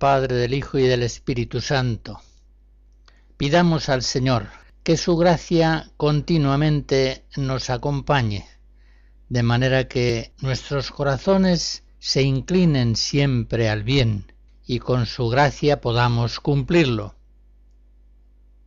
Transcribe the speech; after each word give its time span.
Padre, 0.00 0.36
del 0.36 0.54
Hijo 0.54 0.78
y 0.78 0.84
del 0.84 1.02
Espíritu 1.02 1.60
Santo. 1.60 2.22
Pidamos 3.36 3.90
al 3.90 4.02
Señor 4.02 4.46
que 4.82 4.96
su 4.96 5.14
gracia 5.18 5.90
continuamente 5.98 7.26
nos 7.36 7.68
acompañe, 7.68 8.48
de 9.28 9.42
manera 9.42 9.88
que 9.88 10.32
nuestros 10.40 10.90
corazones 10.90 11.84
se 11.98 12.22
inclinen 12.22 12.96
siempre 12.96 13.68
al 13.68 13.82
bien 13.82 14.32
y 14.66 14.78
con 14.78 15.04
su 15.04 15.28
gracia 15.28 15.82
podamos 15.82 16.40
cumplirlo. 16.40 17.14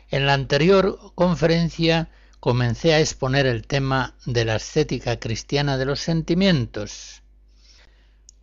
En 0.09 0.27
la 0.27 0.35
anterior 0.35 1.00
conferencia 1.16 2.11
comencé 2.39 2.94
a 2.94 3.00
exponer 3.00 3.47
el 3.47 3.66
tema 3.66 4.16
de 4.27 4.45
la 4.45 4.57
estética 4.57 5.19
cristiana 5.19 5.79
de 5.79 5.85
los 5.85 6.00
sentimientos, 6.00 7.22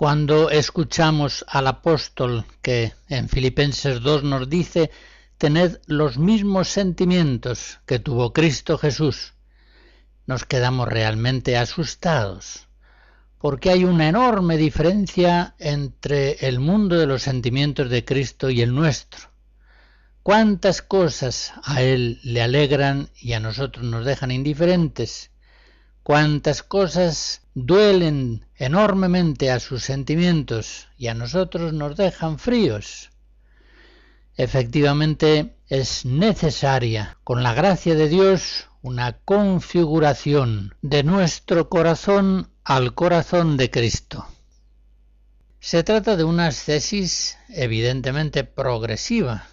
cuando 0.01 0.48
escuchamos 0.48 1.45
al 1.47 1.67
apóstol 1.67 2.47
que 2.62 2.95
en 3.11 3.29
Filipenses 3.29 4.01
2 4.01 4.23
nos 4.23 4.48
dice, 4.48 4.91
tened 5.37 5.77
los 5.84 6.17
mismos 6.17 6.69
sentimientos 6.69 7.81
que 7.84 7.98
tuvo 7.98 8.33
Cristo 8.33 8.79
Jesús, 8.79 9.34
nos 10.25 10.47
quedamos 10.47 10.89
realmente 10.89 11.59
asustados, 11.59 12.67
porque 13.37 13.69
hay 13.69 13.84
una 13.84 14.09
enorme 14.09 14.57
diferencia 14.57 15.55
entre 15.59 16.48
el 16.48 16.61
mundo 16.61 16.97
de 16.97 17.07
los 17.07 17.20
sentimientos 17.25 17.91
de 17.91 18.03
Cristo 18.03 18.48
y 18.48 18.62
el 18.62 18.75
nuestro. 18.75 19.29
Cuántas 20.23 20.81
cosas 20.81 21.53
a 21.62 21.83
Él 21.83 22.20
le 22.23 22.41
alegran 22.41 23.11
y 23.20 23.35
a 23.35 23.41
nosotros 23.41 23.85
nos 23.85 24.07
dejan 24.07 24.31
indiferentes, 24.31 25.31
cuántas 26.03 26.62
cosas 26.62 27.39
duelen 27.55 28.47
enormemente 28.56 29.51
a 29.51 29.61
sus 29.61 29.83
sentimientos 29.83 30.89
y 30.97 31.09
a 31.09 31.15
nosotros 31.15 31.73
nos 31.73 31.97
dejan 31.97 32.39
fríos. 32.39 33.11
Efectivamente 34.37 35.57
es 35.69 36.05
necesaria, 36.05 37.19
con 37.25 37.42
la 37.42 37.55
gracia 37.55 37.95
de 37.95 38.09
Dios, 38.09 38.69
una 38.83 39.19
configuración 39.19 40.75
de 40.81 41.03
nuestro 41.03 41.69
corazón 41.69 42.51
al 42.65 42.95
corazón 42.95 43.57
de 43.57 43.70
Cristo. 43.70 44.27
Se 45.59 45.83
trata 45.83 46.17
de 46.17 46.25
una 46.25 46.47
ascesis 46.47 47.37
evidentemente 47.51 48.45
progresiva. 48.45 49.47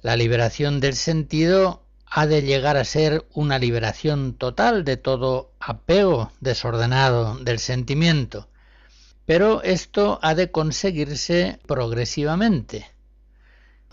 La 0.00 0.16
liberación 0.16 0.80
del 0.80 0.96
sentido 0.96 1.85
ha 2.06 2.26
de 2.26 2.42
llegar 2.42 2.76
a 2.76 2.84
ser 2.84 3.26
una 3.34 3.58
liberación 3.58 4.34
total 4.34 4.84
de 4.84 4.96
todo 4.96 5.52
apego 5.60 6.32
desordenado 6.40 7.36
del 7.38 7.58
sentimiento, 7.58 8.48
pero 9.26 9.62
esto 9.62 10.18
ha 10.22 10.34
de 10.34 10.50
conseguirse 10.50 11.58
progresivamente. 11.66 12.86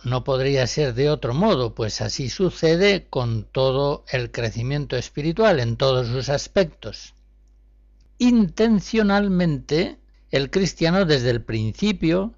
No 0.03 0.23
podría 0.23 0.67
ser 0.67 0.93
de 0.93 1.09
otro 1.09 1.33
modo, 1.33 1.73
pues 1.73 2.01
así 2.01 2.29
sucede 2.29 3.07
con 3.09 3.45
todo 3.45 4.03
el 4.11 4.31
crecimiento 4.31 4.97
espiritual 4.97 5.59
en 5.59 5.77
todos 5.77 6.07
sus 6.07 6.29
aspectos. 6.29 7.13
Intencionalmente, 8.19 9.97
el 10.29 10.49
cristiano 10.49 11.05
desde 11.05 11.29
el 11.29 11.41
principio 11.41 12.33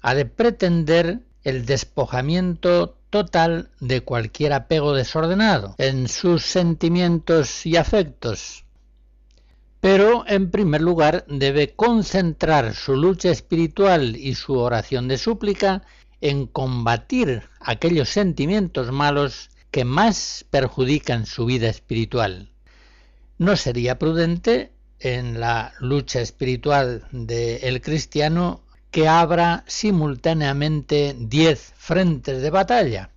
ha 0.00 0.14
de 0.14 0.24
pretender 0.24 1.20
el 1.44 1.66
despojamiento 1.66 2.96
total 3.10 3.70
de 3.80 4.00
cualquier 4.00 4.52
apego 4.52 4.94
desordenado 4.94 5.74
en 5.78 6.08
sus 6.08 6.42
sentimientos 6.44 7.66
y 7.66 7.76
afectos. 7.76 8.64
Pero, 9.80 10.24
en 10.28 10.50
primer 10.50 10.80
lugar, 10.80 11.24
debe 11.28 11.74
concentrar 11.74 12.74
su 12.74 12.96
lucha 12.96 13.30
espiritual 13.30 14.16
y 14.16 14.34
su 14.34 14.54
oración 14.54 15.08
de 15.08 15.18
súplica 15.18 15.82
en 16.20 16.46
combatir 16.46 17.42
aquellos 17.60 18.08
sentimientos 18.08 18.92
malos 18.92 19.50
que 19.72 19.84
más 19.84 20.46
perjudican 20.50 21.26
su 21.26 21.46
vida 21.46 21.68
espiritual. 21.68 22.50
No 23.38 23.56
sería 23.56 23.98
prudente 23.98 24.70
en 25.00 25.40
la 25.40 25.74
lucha 25.80 26.20
espiritual 26.20 27.04
del 27.10 27.80
cristiano 27.80 28.61
que 28.92 29.08
abra 29.08 29.64
simultáneamente 29.66 31.16
diez 31.18 31.72
frentes 31.76 32.42
de 32.42 32.50
batalla. 32.50 33.10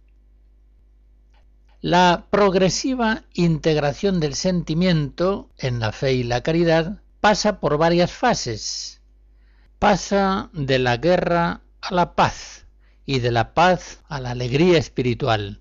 La 1.82 2.26
progresiva 2.32 3.24
integración 3.34 4.20
del 4.22 4.36
sentimiento 4.36 5.50
en 5.58 5.80
la 5.82 5.92
fe 5.92 6.14
y 6.14 6.24
la 6.24 6.42
caridad 6.42 7.02
pasa 7.20 7.60
por 7.60 7.78
varias 7.78 8.12
fases. 8.12 9.02
Pasa 9.78 10.50
de 10.54 10.80
la 10.80 10.96
guerra 10.96 11.62
a 11.82 11.94
la 11.94 12.16
paz 12.16 12.66
y 13.06 13.20
de 13.20 13.32
la 13.32 13.54
paz 13.54 14.00
a 14.08 14.22
la 14.22 14.32
alegría 14.32 14.78
espiritual. 14.78 15.60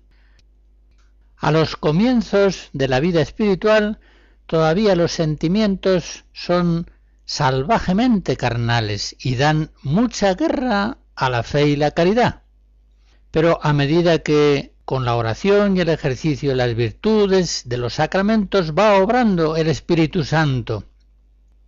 A 1.35 1.51
los 1.51 1.75
comienzos 1.75 2.69
de 2.71 2.87
la 2.87 3.01
vida 3.01 3.21
espiritual 3.21 3.99
todavía 4.45 4.95
los 4.95 5.11
sentimientos 5.11 6.23
son 6.31 6.89
salvajemente 7.25 8.37
carnales 8.37 9.15
y 9.19 9.35
dan 9.35 9.71
mucha 9.83 10.35
guerra 10.35 10.97
a 11.15 11.29
la 11.29 11.43
fe 11.43 11.67
y 11.67 11.75
la 11.75 11.91
caridad. 11.91 12.43
Pero 13.31 13.59
a 13.63 13.73
medida 13.73 14.19
que 14.19 14.73
con 14.85 15.03
la 15.03 15.15
oración 15.15 15.75
y 15.75 15.81
el 15.81 15.89
ejercicio 15.89 16.51
de 16.51 16.55
las 16.55 16.75
virtudes, 16.75 17.63
de 17.65 17.77
los 17.77 17.95
sacramentos, 17.95 18.73
va 18.73 18.95
obrando 18.95 19.55
el 19.55 19.67
Espíritu 19.67 20.23
Santo, 20.23 20.85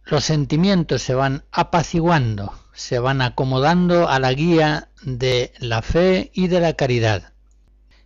los 0.06 0.24
sentimientos 0.24 1.02
se 1.02 1.16
van 1.16 1.44
apaciguando, 1.52 2.54
se 2.74 3.00
van 3.00 3.22
acomodando 3.22 4.08
a 4.08 4.20
la 4.20 4.32
guía 4.34 4.90
de 5.02 5.52
la 5.60 5.82
fe 5.82 6.32
y 6.34 6.48
de 6.48 6.60
la 6.62 6.74
caridad. 6.74 7.34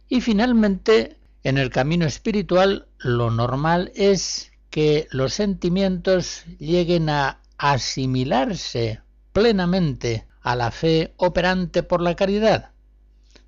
Y 0.07 0.21
finalmente, 0.21 1.17
en 1.43 1.57
el 1.57 1.69
camino 1.69 2.05
espiritual, 2.05 2.87
lo 2.97 3.29
normal 3.31 3.91
es 3.95 4.50
que 4.71 5.07
los 5.11 5.33
sentimientos 5.33 6.45
lleguen 6.57 7.09
a 7.09 7.41
asimilarse 7.57 9.01
plenamente 9.33 10.25
a 10.41 10.55
la 10.55 10.71
fe 10.71 11.13
operante 11.17 11.83
por 11.83 12.01
la 12.01 12.15
caridad, 12.15 12.71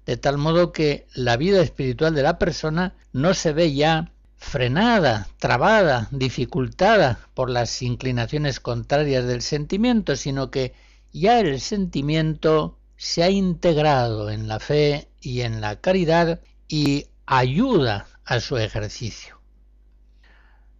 de 0.05 0.17
tal 0.17 0.37
modo 0.37 0.71
que 0.71 1.07
la 1.15 1.37
vida 1.37 1.61
espiritual 1.61 2.13
de 2.13 2.23
la 2.23 2.37
persona 2.37 2.95
no 3.13 3.33
se 3.33 3.53
ve 3.53 3.73
ya 3.73 4.11
frenada, 4.35 5.27
trabada, 5.39 6.09
dificultada 6.11 7.19
por 7.33 7.49
las 7.49 7.81
inclinaciones 7.81 8.59
contrarias 8.59 9.25
del 9.25 9.41
sentimiento, 9.41 10.17
sino 10.17 10.51
que 10.51 10.73
ya 11.13 11.39
el 11.39 11.61
sentimiento 11.61 12.77
se 12.97 13.23
ha 13.23 13.29
integrado 13.29 14.29
en 14.29 14.47
la 14.49 14.59
fe 14.59 15.07
y 15.21 15.41
en 15.41 15.61
la 15.61 15.79
caridad 15.79 16.41
y 16.67 17.07
ayuda 17.25 18.07
a 18.25 18.41
su 18.41 18.57
ejercicio. 18.57 19.42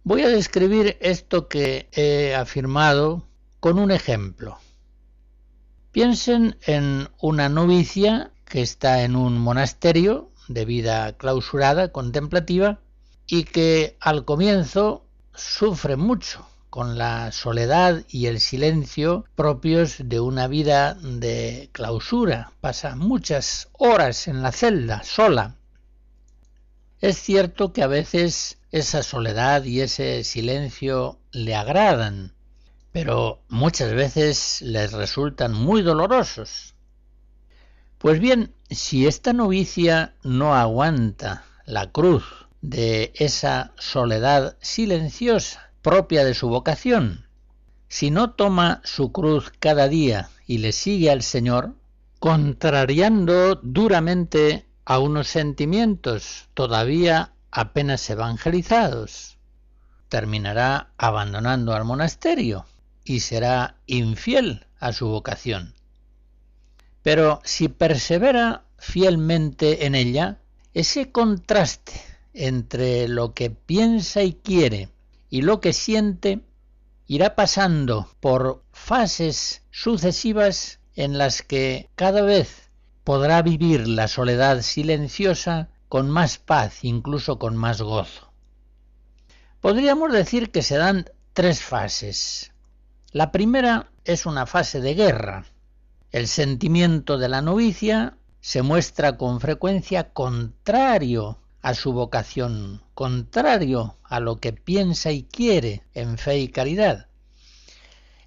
Voy 0.06 0.20
a 0.20 0.28
describir 0.28 0.98
esto 1.00 1.48
que 1.48 1.88
he 1.92 2.34
afirmado 2.34 3.26
con 3.58 3.78
un 3.78 3.90
ejemplo. 3.90 4.58
Piensen 5.92 6.58
en 6.66 7.08
una 7.22 7.48
novicia 7.48 8.30
que 8.44 8.60
está 8.60 9.04
en 9.04 9.16
un 9.16 9.38
monasterio 9.38 10.30
de 10.46 10.66
vida 10.66 11.16
clausurada, 11.16 11.90
contemplativa, 11.90 12.80
y 13.26 13.44
que 13.44 13.96
al 13.98 14.26
comienzo 14.26 15.06
sufre 15.34 15.96
mucho 15.96 16.46
con 16.68 16.98
la 16.98 17.32
soledad 17.32 18.04
y 18.06 18.26
el 18.26 18.40
silencio 18.40 19.24
propios 19.34 19.96
de 20.04 20.20
una 20.20 20.48
vida 20.48 20.98
de 21.00 21.70
clausura. 21.72 22.52
Pasa 22.60 22.94
muchas 22.94 23.70
horas 23.72 24.28
en 24.28 24.42
la 24.42 24.52
celda, 24.52 25.02
sola. 25.02 25.56
Es 27.00 27.16
cierto 27.16 27.72
que 27.72 27.82
a 27.82 27.86
veces 27.86 28.58
esa 28.74 29.04
soledad 29.04 29.62
y 29.62 29.82
ese 29.82 30.24
silencio 30.24 31.20
le 31.30 31.54
agradan, 31.54 32.32
pero 32.90 33.40
muchas 33.48 33.92
veces 33.92 34.62
les 34.62 34.90
resultan 34.92 35.52
muy 35.54 35.80
dolorosos. 35.82 36.74
Pues 37.98 38.18
bien, 38.18 38.52
si 38.68 39.06
esta 39.06 39.32
novicia 39.32 40.16
no 40.24 40.56
aguanta 40.56 41.44
la 41.66 41.92
cruz 41.92 42.24
de 42.62 43.12
esa 43.14 43.72
soledad 43.78 44.56
silenciosa 44.60 45.70
propia 45.80 46.24
de 46.24 46.34
su 46.34 46.48
vocación, 46.48 47.28
si 47.86 48.10
no 48.10 48.32
toma 48.32 48.80
su 48.82 49.12
cruz 49.12 49.52
cada 49.60 49.86
día 49.86 50.30
y 50.48 50.58
le 50.58 50.72
sigue 50.72 51.12
al 51.12 51.22
Señor, 51.22 51.76
contrariando 52.18 53.54
duramente 53.54 54.66
a 54.84 54.98
unos 54.98 55.28
sentimientos 55.28 56.48
todavía 56.54 57.33
apenas 57.54 58.10
evangelizados. 58.10 59.38
Terminará 60.08 60.92
abandonando 60.98 61.72
al 61.72 61.84
monasterio 61.84 62.66
y 63.04 63.20
será 63.20 63.76
infiel 63.86 64.66
a 64.80 64.92
su 64.92 65.06
vocación. 65.08 65.74
Pero 67.02 67.40
si 67.44 67.68
persevera 67.68 68.64
fielmente 68.76 69.86
en 69.86 69.94
ella, 69.94 70.38
ese 70.74 71.12
contraste 71.12 71.92
entre 72.32 73.06
lo 73.08 73.32
que 73.34 73.50
piensa 73.50 74.22
y 74.22 74.34
quiere 74.34 74.88
y 75.30 75.42
lo 75.42 75.60
que 75.60 75.72
siente 75.72 76.40
irá 77.06 77.36
pasando 77.36 78.10
por 78.20 78.64
fases 78.72 79.62
sucesivas 79.70 80.80
en 80.96 81.18
las 81.18 81.42
que 81.42 81.88
cada 81.94 82.22
vez 82.22 82.70
podrá 83.04 83.42
vivir 83.42 83.86
la 83.86 84.08
soledad 84.08 84.62
silenciosa 84.62 85.68
con 85.94 86.10
más 86.10 86.38
paz, 86.38 86.82
incluso 86.82 87.38
con 87.38 87.56
más 87.56 87.80
gozo. 87.80 88.32
Podríamos 89.60 90.12
decir 90.12 90.50
que 90.50 90.60
se 90.62 90.76
dan 90.76 91.08
tres 91.34 91.62
fases. 91.62 92.50
La 93.12 93.30
primera 93.30 93.92
es 94.02 94.26
una 94.26 94.44
fase 94.44 94.80
de 94.80 94.94
guerra. 94.94 95.46
El 96.10 96.26
sentimiento 96.26 97.16
de 97.16 97.28
la 97.28 97.42
novicia 97.42 98.16
se 98.40 98.62
muestra 98.62 99.16
con 99.16 99.40
frecuencia 99.40 100.12
contrario 100.12 101.38
a 101.62 101.74
su 101.74 101.92
vocación, 101.92 102.82
contrario 102.94 103.96
a 104.02 104.18
lo 104.18 104.40
que 104.40 104.52
piensa 104.52 105.12
y 105.12 105.22
quiere 105.22 105.84
en 105.94 106.18
fe 106.18 106.38
y 106.38 106.48
caridad. 106.48 107.06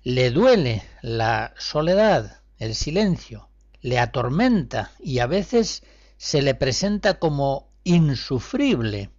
Le 0.04 0.32
duele 0.32 0.84
la 1.02 1.54
soledad, 1.58 2.40
el 2.60 2.76
silencio, 2.76 3.50
le 3.82 4.00
atormenta 4.00 4.92
y 5.02 5.20
a 5.20 5.28
veces 5.28 5.84
se 6.18 6.42
le 6.42 6.56
presenta 6.56 7.20
como 7.20 7.70
insufrible. 7.84 9.12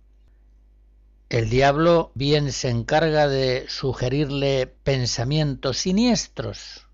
El 1.29 1.51
diablo 1.51 2.11
bien 2.15 2.53
se 2.53 2.71
encarga 2.71 3.29
de 3.29 3.67
sugerirle 3.69 4.67
pensamientos 4.67 5.79
siniestros. 5.79 6.87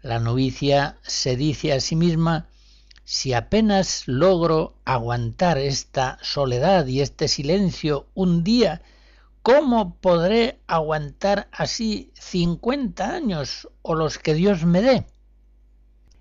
La 0.00 0.18
novicia 0.18 0.98
se 1.02 1.36
dice 1.36 1.72
a 1.72 1.80
sí 1.80 1.96
misma 1.96 2.48
si 3.04 3.32
apenas 3.32 4.04
logro 4.06 4.74
aguantar 4.84 5.58
esta 5.58 6.18
soledad 6.22 6.86
y 6.86 7.00
este 7.00 7.28
silencio 7.28 8.06
un 8.14 8.42
día, 8.42 8.82
¿cómo 9.42 9.96
podré 9.96 10.60
aguantar 10.66 11.48
así 11.52 12.12
cincuenta 12.14 13.10
años 13.10 13.68
o 13.82 13.94
los 13.94 14.18
que 14.18 14.34
Dios 14.34 14.64
me 14.64 14.82
dé? 14.82 15.06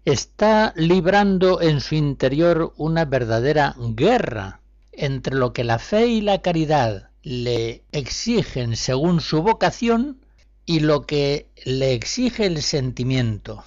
Está 0.04 0.74
librando 0.76 1.62
en 1.62 1.80
su 1.80 1.94
interior 1.94 2.74
una 2.76 3.06
verdadera 3.06 3.76
guerra 3.78 4.60
entre 4.92 5.36
lo 5.36 5.54
que 5.54 5.64
la 5.64 5.78
fe 5.78 6.08
y 6.08 6.22
la 6.22 6.42
caridad 6.42 7.12
le 7.22 7.84
exigen 7.92 8.76
según 8.76 9.22
su 9.22 9.44
vocación 9.44 10.26
y 10.66 10.80
lo 10.80 11.06
que 11.06 11.52
le 11.66 11.94
exige 11.94 12.48
el 12.48 12.64
sentimiento, 12.64 13.64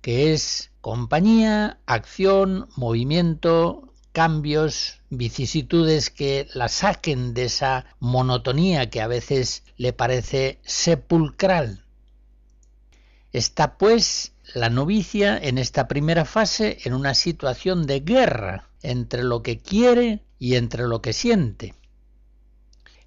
que 0.00 0.32
es 0.32 0.70
compañía, 0.80 1.78
acción, 1.84 2.66
movimiento, 2.76 3.92
cambios, 4.12 5.02
vicisitudes 5.10 6.08
que 6.08 6.48
la 6.54 6.68
saquen 6.68 7.34
de 7.34 7.44
esa 7.44 7.84
monotonía 7.98 8.88
que 8.88 9.02
a 9.02 9.06
veces 9.06 9.64
le 9.76 9.92
parece 9.92 10.60
sepulcral. 10.64 11.84
Está 13.32 13.76
pues 13.76 14.33
la 14.52 14.68
novicia 14.68 15.38
en 15.38 15.58
esta 15.58 15.88
primera 15.88 16.24
fase 16.24 16.78
en 16.84 16.92
una 16.92 17.14
situación 17.14 17.86
de 17.86 18.00
guerra 18.00 18.68
entre 18.82 19.24
lo 19.24 19.42
que 19.42 19.58
quiere 19.58 20.22
y 20.38 20.56
entre 20.56 20.86
lo 20.86 21.00
que 21.00 21.12
siente. 21.12 21.74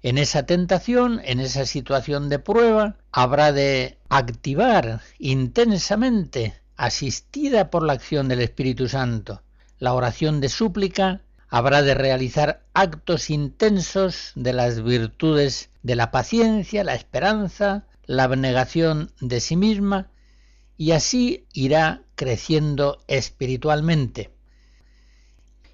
En 0.02 0.18
esa 0.18 0.44
tentación, 0.44 1.20
en 1.24 1.40
esa 1.40 1.66
situación 1.66 2.28
de 2.28 2.38
prueba, 2.38 2.96
habrá 3.12 3.52
de 3.52 3.98
activar 4.08 5.00
intensamente 5.18 6.60
asistida 6.76 7.70
por 7.70 7.82
la 7.84 7.94
acción 7.94 8.28
del 8.28 8.40
Espíritu 8.40 8.88
Santo. 8.88 9.42
La 9.78 9.94
oración 9.94 10.40
de 10.40 10.48
súplica 10.48 11.22
habrá 11.48 11.82
de 11.82 11.94
realizar 11.94 12.62
actos 12.74 13.30
intensos 13.30 14.32
de 14.34 14.52
las 14.52 14.82
virtudes 14.82 15.70
de 15.82 15.96
la 15.96 16.10
paciencia, 16.10 16.84
la 16.84 16.94
esperanza, 16.94 17.86
la 18.06 18.24
abnegación 18.24 19.12
de 19.20 19.40
sí 19.40 19.56
misma, 19.56 20.08
y 20.78 20.92
así 20.92 21.46
irá 21.52 22.04
creciendo 22.14 23.02
espiritualmente. 23.08 24.30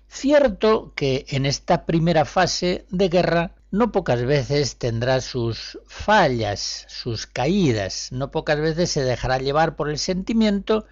Cierto 0.08 0.94
que 0.96 1.26
en 1.28 1.44
esta 1.44 1.84
primera 1.84 2.24
fase 2.24 2.86
de 2.90 3.08
guerra 3.10 3.54
no 3.70 3.92
pocas 3.92 4.24
veces 4.24 4.76
tendrá 4.78 5.20
sus 5.20 5.78
fallas, 5.86 6.86
sus 6.88 7.26
caídas, 7.26 8.08
no 8.12 8.30
pocas 8.30 8.58
veces 8.58 8.90
se 8.90 9.04
dejará 9.04 9.38
llevar 9.38 9.76
por 9.76 9.90
el 9.90 9.98
sentimiento 9.98 10.86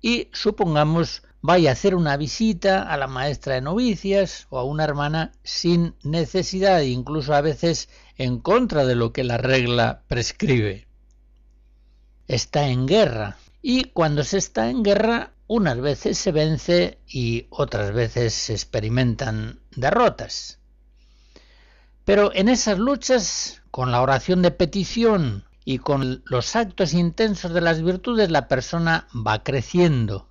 y 0.00 0.28
supongamos 0.32 1.22
vaya 1.40 1.70
a 1.70 1.72
hacer 1.72 1.94
una 1.94 2.16
visita 2.16 2.82
a 2.82 2.96
la 2.96 3.06
maestra 3.06 3.54
de 3.54 3.60
novicias 3.60 4.46
o 4.50 4.58
a 4.58 4.64
una 4.64 4.84
hermana 4.84 5.32
sin 5.42 5.94
necesidad, 6.02 6.80
incluso 6.80 7.34
a 7.34 7.40
veces 7.40 7.88
en 8.18 8.40
contra 8.40 8.84
de 8.84 8.94
lo 8.94 9.12
que 9.12 9.24
la 9.24 9.38
regla 9.38 10.02
prescribe. 10.08 10.86
Está 12.26 12.68
en 12.68 12.86
guerra 12.86 13.36
y 13.66 13.84
cuando 13.84 14.24
se 14.24 14.36
está 14.36 14.68
en 14.68 14.82
guerra 14.82 15.32
unas 15.46 15.80
veces 15.80 16.18
se 16.18 16.32
vence 16.32 16.98
y 17.08 17.46
otras 17.48 17.94
veces 17.94 18.34
se 18.34 18.52
experimentan 18.52 19.58
derrotas. 19.74 20.58
Pero 22.04 22.30
en 22.34 22.50
esas 22.50 22.78
luchas, 22.78 23.62
con 23.70 23.90
la 23.90 24.02
oración 24.02 24.42
de 24.42 24.50
petición 24.50 25.44
y 25.64 25.78
con 25.78 26.22
los 26.26 26.56
actos 26.56 26.92
intensos 26.92 27.54
de 27.54 27.62
las 27.62 27.82
virtudes, 27.82 28.30
la 28.30 28.48
persona 28.48 29.08
va 29.14 29.42
creciendo 29.42 30.28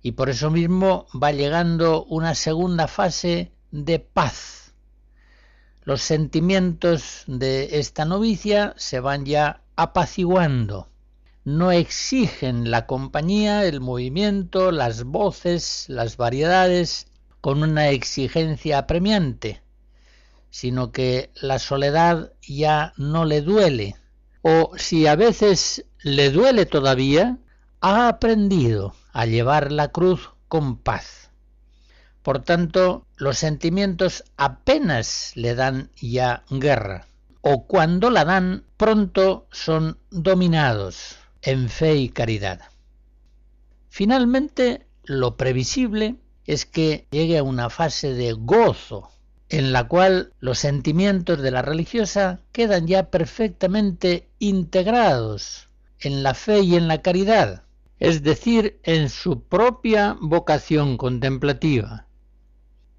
y 0.00 0.12
por 0.12 0.30
eso 0.30 0.48
mismo 0.48 1.08
va 1.20 1.32
llegando 1.32 2.04
una 2.04 2.36
segunda 2.36 2.86
fase 2.86 3.50
de 3.72 3.98
paz. 3.98 4.72
Los 5.82 6.00
sentimientos 6.00 7.24
de 7.26 7.80
esta 7.80 8.04
novicia 8.04 8.72
se 8.76 9.00
van 9.00 9.24
ya 9.24 9.62
apaciguando, 9.74 10.91
no 11.44 11.72
exigen 11.72 12.70
la 12.70 12.86
compañía, 12.86 13.64
el 13.64 13.80
movimiento, 13.80 14.70
las 14.70 15.02
voces, 15.02 15.86
las 15.88 16.16
variedades, 16.16 17.06
con 17.40 17.64
una 17.64 17.88
exigencia 17.88 18.78
apremiante, 18.78 19.60
sino 20.50 20.92
que 20.92 21.30
la 21.34 21.58
soledad 21.58 22.32
ya 22.42 22.92
no 22.96 23.24
le 23.24 23.42
duele, 23.42 23.96
o 24.42 24.72
si 24.76 25.08
a 25.08 25.16
veces 25.16 25.84
le 26.02 26.30
duele 26.30 26.64
todavía, 26.64 27.38
ha 27.80 28.06
aprendido 28.06 28.94
a 29.12 29.26
llevar 29.26 29.72
la 29.72 29.88
cruz 29.88 30.30
con 30.46 30.76
paz. 30.76 31.30
Por 32.22 32.44
tanto, 32.44 33.06
los 33.16 33.38
sentimientos 33.38 34.22
apenas 34.36 35.32
le 35.34 35.56
dan 35.56 35.90
ya 36.00 36.44
guerra, 36.50 37.08
o 37.40 37.66
cuando 37.66 38.10
la 38.10 38.24
dan, 38.24 38.64
pronto 38.76 39.48
son 39.50 39.98
dominados 40.12 41.18
en 41.42 41.68
fe 41.68 41.96
y 41.96 42.08
caridad. 42.08 42.60
Finalmente, 43.88 44.86
lo 45.02 45.36
previsible 45.36 46.16
es 46.46 46.66
que 46.66 47.06
llegue 47.10 47.38
a 47.38 47.42
una 47.42 47.68
fase 47.68 48.14
de 48.14 48.32
gozo 48.32 49.10
en 49.48 49.72
la 49.72 49.86
cual 49.86 50.32
los 50.40 50.60
sentimientos 50.60 51.42
de 51.42 51.50
la 51.50 51.60
religiosa 51.60 52.40
quedan 52.52 52.86
ya 52.86 53.10
perfectamente 53.10 54.30
integrados 54.38 55.68
en 55.98 56.22
la 56.22 56.34
fe 56.34 56.60
y 56.60 56.76
en 56.76 56.88
la 56.88 57.02
caridad, 57.02 57.64
es 57.98 58.22
decir, 58.22 58.80
en 58.82 59.10
su 59.10 59.42
propia 59.42 60.16
vocación 60.20 60.96
contemplativa. 60.96 62.06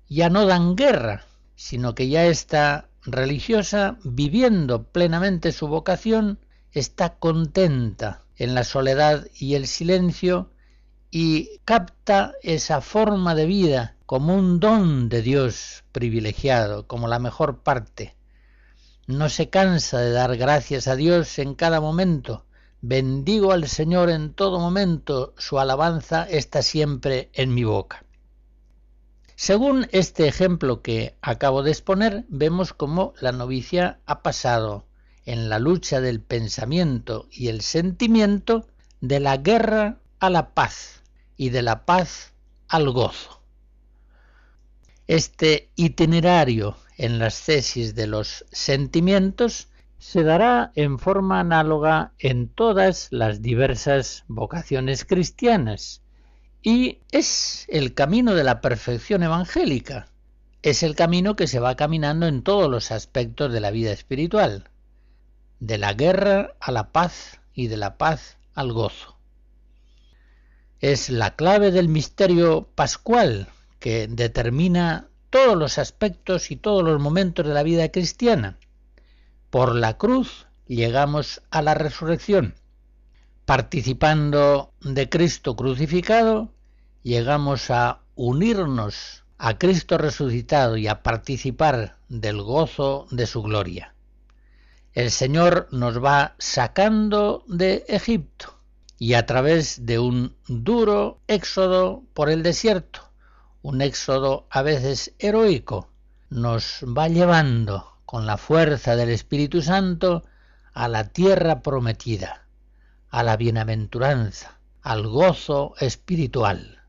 Ya 0.07 0.29
no 0.29 0.45
dan 0.45 0.75
guerra, 0.75 1.25
sino 1.55 1.95
que 1.95 2.07
ya 2.07 2.25
está 2.25 2.89
religiosa 3.03 3.97
viviendo 4.03 4.83
plenamente 4.83 5.51
su 5.51 5.67
vocación, 5.67 6.39
está 6.71 7.15
contenta 7.15 8.22
en 8.37 8.55
la 8.55 8.63
soledad 8.63 9.27
y 9.33 9.55
el 9.55 9.67
silencio 9.67 10.51
y 11.11 11.59
capta 11.65 12.33
esa 12.41 12.81
forma 12.81 13.35
de 13.35 13.45
vida 13.45 13.95
como 14.05 14.35
un 14.35 14.59
don 14.59 15.09
de 15.09 15.21
Dios 15.21 15.83
privilegiado, 15.91 16.87
como 16.87 17.07
la 17.07 17.19
mejor 17.19 17.59
parte. 17.59 18.15
No 19.05 19.29
se 19.29 19.49
cansa 19.49 19.99
de 19.99 20.11
dar 20.11 20.37
gracias 20.37 20.87
a 20.87 20.95
Dios 20.95 21.37
en 21.39 21.55
cada 21.55 21.81
momento. 21.81 22.45
Bendigo 22.81 23.51
al 23.51 23.67
Señor 23.67 24.09
en 24.09 24.33
todo 24.33 24.59
momento, 24.59 25.33
su 25.37 25.59
alabanza 25.59 26.23
está 26.23 26.61
siempre 26.61 27.29
en 27.33 27.53
mi 27.53 27.63
boca. 27.63 28.05
Según 29.35 29.87
este 29.91 30.27
ejemplo 30.27 30.81
que 30.81 31.15
acabo 31.21 31.63
de 31.63 31.71
exponer, 31.71 32.25
vemos 32.27 32.73
cómo 32.73 33.13
la 33.19 33.31
novicia 33.31 33.99
ha 34.05 34.21
pasado 34.21 34.85
en 35.25 35.49
la 35.49 35.59
lucha 35.59 36.01
del 36.01 36.21
pensamiento 36.21 37.27
y 37.31 37.47
el 37.47 37.61
sentimiento 37.61 38.67
de 39.01 39.19
la 39.19 39.37
guerra 39.37 39.99
a 40.19 40.29
la 40.29 40.53
paz 40.53 41.03
y 41.37 41.49
de 41.49 41.61
la 41.61 41.85
paz 41.85 42.33
al 42.67 42.89
gozo. 42.89 43.41
Este 45.07 45.69
itinerario 45.75 46.77
en 46.97 47.19
las 47.19 47.35
cesis 47.35 47.95
de 47.95 48.07
los 48.07 48.45
sentimientos 48.51 49.67
se 49.97 50.23
dará 50.23 50.71
en 50.75 50.99
forma 50.99 51.39
análoga 51.39 52.13
en 52.19 52.49
todas 52.49 53.07
las 53.11 53.41
diversas 53.41 54.25
vocaciones 54.27 55.05
cristianas 55.05 56.01
y 56.61 56.99
es 57.11 57.65
el 57.69 57.93
camino 57.93 58.35
de 58.35 58.43
la 58.43 58.61
perfección 58.61 59.23
evangélica. 59.23 60.07
Es 60.61 60.81
el 60.83 60.95
camino 60.95 61.35
que 61.35 61.47
se 61.47 61.59
va 61.59 61.75
caminando 61.75 62.25
en 62.25 62.41
todos 62.41 62.69
los 62.69 62.91
aspectos 62.91 63.51
de 63.51 63.59
la 63.59 63.71
vida 63.71 63.91
espiritual, 63.91 64.69
de 65.63 65.77
la 65.77 65.93
guerra 65.93 66.55
a 66.59 66.73
la 66.73 66.91
paz 66.91 67.39
y 67.53 67.67
de 67.67 67.77
la 67.77 67.97
paz 67.97 68.35
al 68.53 68.73
gozo. 68.73 69.15
Es 70.81 71.09
la 71.09 71.37
clave 71.37 71.71
del 71.71 71.87
misterio 71.87 72.67
pascual 72.75 73.47
que 73.79 74.07
determina 74.09 75.07
todos 75.29 75.55
los 75.55 75.77
aspectos 75.77 76.51
y 76.51 76.57
todos 76.57 76.83
los 76.83 76.99
momentos 76.99 77.47
de 77.47 77.53
la 77.53 77.63
vida 77.63 77.89
cristiana. 77.93 78.57
Por 79.49 79.73
la 79.73 79.97
cruz 79.97 80.47
llegamos 80.67 81.41
a 81.49 81.61
la 81.61 81.75
resurrección. 81.75 82.55
Participando 83.45 84.73
de 84.81 85.07
Cristo 85.07 85.55
crucificado, 85.55 86.51
llegamos 87.03 87.71
a 87.71 88.01
unirnos 88.15 89.23
a 89.37 89.57
Cristo 89.57 89.97
resucitado 89.97 90.75
y 90.75 90.87
a 90.89 91.03
participar 91.03 91.95
del 92.09 92.41
gozo 92.41 93.07
de 93.11 93.27
su 93.27 93.41
gloria. 93.41 93.92
El 94.93 95.09
Señor 95.09 95.67
nos 95.71 96.03
va 96.03 96.35
sacando 96.37 97.43
de 97.47 97.83
Egipto 97.87 98.59
y 98.99 99.15
a 99.15 99.25
través 99.25 99.87
de 99.87 99.97
un 99.97 100.35
duro 100.47 101.19
éxodo 101.27 102.03
por 102.13 102.29
el 102.29 102.43
desierto, 102.43 103.01
un 103.63 103.81
éxodo 103.81 104.45
a 104.51 104.61
veces 104.61 105.13
heroico, 105.17 105.89
nos 106.29 106.83
va 106.83 107.07
llevando 107.07 107.97
con 108.05 108.27
la 108.27 108.37
fuerza 108.37 108.95
del 108.95 109.09
Espíritu 109.09 109.63
Santo 109.63 110.23
a 110.73 110.87
la 110.87 111.05
tierra 111.09 111.61
prometida, 111.61 112.45
a 113.09 113.23
la 113.23 113.35
bienaventuranza, 113.35 114.59
al 114.83 115.07
gozo 115.07 115.73
espiritual. 115.79 116.83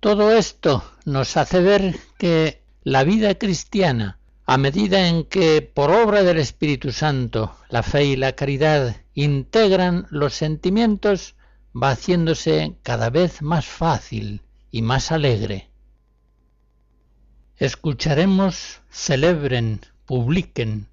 Todo 0.00 0.32
esto 0.32 0.82
nos 1.04 1.36
hace 1.36 1.60
ver 1.60 2.00
que 2.18 2.64
la 2.82 3.04
vida 3.04 3.36
cristiana, 3.36 4.18
a 4.50 4.58
medida 4.58 5.06
en 5.06 5.22
que 5.22 5.62
por 5.62 5.92
obra 5.92 6.24
del 6.24 6.38
Espíritu 6.38 6.90
Santo 6.90 7.54
la 7.68 7.84
fe 7.84 8.06
y 8.06 8.16
la 8.16 8.32
caridad 8.32 8.96
integran 9.14 10.08
los 10.10 10.34
sentimientos, 10.34 11.36
va 11.72 11.92
haciéndose 11.92 12.74
cada 12.82 13.10
vez 13.10 13.42
más 13.42 13.66
fácil 13.66 14.42
y 14.72 14.82
más 14.82 15.12
alegre. 15.12 15.68
Escucharemos 17.58 18.80
Celebren, 18.90 19.82
publiquen, 20.04 20.88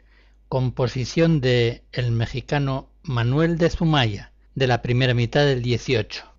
composición 0.50 1.42
de 1.42 1.84
el 1.94 2.12
mexicano 2.12 2.92
Manuel 3.02 3.58
de 3.58 3.72
Zumaya, 3.72 4.34
de 4.54 4.68
la 4.68 4.84
primera 4.84 5.16
mitad 5.16 5.46
del 5.46 5.64
18. 5.64 6.37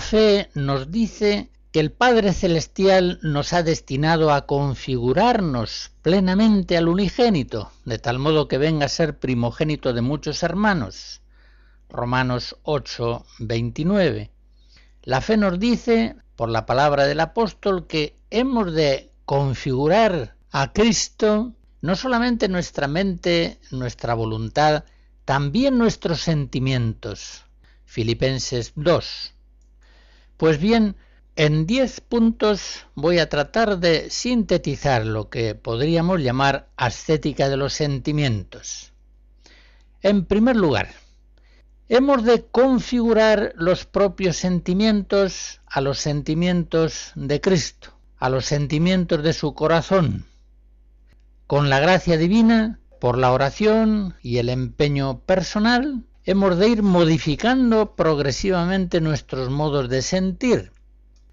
La 0.00 0.06
fe 0.06 0.48
nos 0.54 0.90
dice 0.90 1.50
que 1.72 1.78
el 1.78 1.92
Padre 1.92 2.32
Celestial 2.32 3.18
nos 3.20 3.52
ha 3.52 3.62
destinado 3.62 4.32
a 4.32 4.46
configurarnos 4.46 5.92
plenamente 6.00 6.78
al 6.78 6.88
unigénito, 6.88 7.70
de 7.84 7.98
tal 7.98 8.18
modo 8.18 8.48
que 8.48 8.56
venga 8.56 8.86
a 8.86 8.88
ser 8.88 9.18
primogénito 9.18 9.92
de 9.92 10.00
muchos 10.00 10.42
hermanos. 10.42 11.20
Romanos 11.90 12.56
8, 12.62 13.26
29. 13.40 14.30
La 15.02 15.20
fe 15.20 15.36
nos 15.36 15.60
dice, 15.60 16.16
por 16.34 16.48
la 16.48 16.64
palabra 16.64 17.04
del 17.04 17.20
apóstol, 17.20 17.86
que 17.86 18.16
hemos 18.30 18.72
de 18.72 19.12
configurar 19.26 20.34
a 20.50 20.72
Cristo 20.72 21.52
no 21.82 21.94
solamente 21.94 22.48
nuestra 22.48 22.88
mente, 22.88 23.60
nuestra 23.70 24.14
voluntad, 24.14 24.84
también 25.26 25.76
nuestros 25.76 26.22
sentimientos. 26.22 27.44
Filipenses 27.84 28.72
2. 28.76 29.34
Pues 30.40 30.58
bien, 30.58 30.96
en 31.36 31.66
diez 31.66 32.00
puntos 32.00 32.86
voy 32.94 33.18
a 33.18 33.28
tratar 33.28 33.78
de 33.78 34.08
sintetizar 34.08 35.04
lo 35.04 35.28
que 35.28 35.54
podríamos 35.54 36.22
llamar 36.22 36.70
ascética 36.78 37.50
de 37.50 37.58
los 37.58 37.74
sentimientos. 37.74 38.94
En 40.00 40.24
primer 40.24 40.56
lugar, 40.56 40.88
hemos 41.90 42.24
de 42.24 42.46
configurar 42.46 43.52
los 43.54 43.84
propios 43.84 44.38
sentimientos 44.38 45.60
a 45.66 45.82
los 45.82 45.98
sentimientos 45.98 47.12
de 47.16 47.42
Cristo, 47.42 47.92
a 48.16 48.30
los 48.30 48.46
sentimientos 48.46 49.22
de 49.22 49.34
su 49.34 49.52
corazón. 49.52 50.24
Con 51.46 51.68
la 51.68 51.80
gracia 51.80 52.16
divina, 52.16 52.80
por 52.98 53.18
la 53.18 53.32
oración 53.32 54.14
y 54.22 54.38
el 54.38 54.48
empeño 54.48 55.20
personal, 55.20 56.06
hemos 56.30 56.58
de 56.58 56.68
ir 56.68 56.84
modificando 56.84 57.96
progresivamente 57.96 59.00
nuestros 59.00 59.50
modos 59.50 59.88
de 59.88 60.00
sentir, 60.00 60.70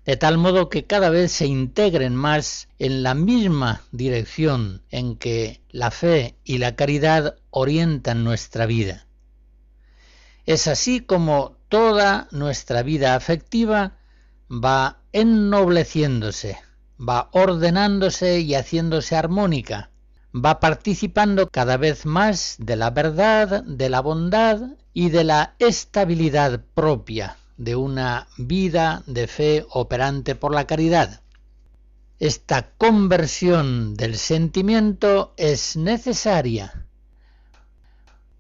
de 0.06 0.18
tal 0.18 0.39
modo 0.39 0.70
que 0.70 0.86
cada 0.86 1.12
vez 1.12 1.32
se 1.32 1.46
integren 1.46 2.16
más 2.16 2.68
en 2.80 3.04
la 3.04 3.13
misma 3.13 3.84
dirección 3.92 4.82
en 4.89 5.16
que 5.16 5.62
la 5.70 5.92
fe 5.92 6.36
y 6.44 6.58
la 6.58 6.75
caridad 6.75 7.36
orientan 7.51 8.24
nuestra 8.24 8.66
vida. 8.66 9.06
Es 10.48 10.68
así 10.68 11.01
como 11.01 11.58
toda 11.70 12.27
nuestra 12.32 12.82
vida 12.82 13.13
afectiva 13.13 14.00
va 14.50 15.04
ennobleciéndose, 15.12 16.58
va 17.00 17.30
ordenándose 17.34 18.39
y 18.39 18.56
haciéndose 18.56 19.16
armónica, 19.16 19.92
va 20.44 20.60
participando 20.60 21.50
cada 21.50 21.77
vez 21.77 22.06
más 22.06 22.56
de 22.60 22.75
la 22.75 22.89
verdad, 22.89 23.63
de 23.63 23.89
la 23.89 24.01
bondad 24.01 24.62
y 24.94 25.10
de 25.10 25.24
la 25.24 25.56
estabilidad 25.60 26.62
propia 26.74 27.38
de 27.58 27.75
una 27.75 28.27
vida 28.38 29.03
de 29.08 29.27
fe 29.27 29.65
operante 29.70 30.36
por 30.36 30.53
la 30.53 30.67
caridad. 30.67 31.22
Esta 32.20 32.72
conversión 32.77 33.96
del 33.96 34.17
sentimiento 34.17 35.34
es 35.38 35.75
necesaria 35.75 36.86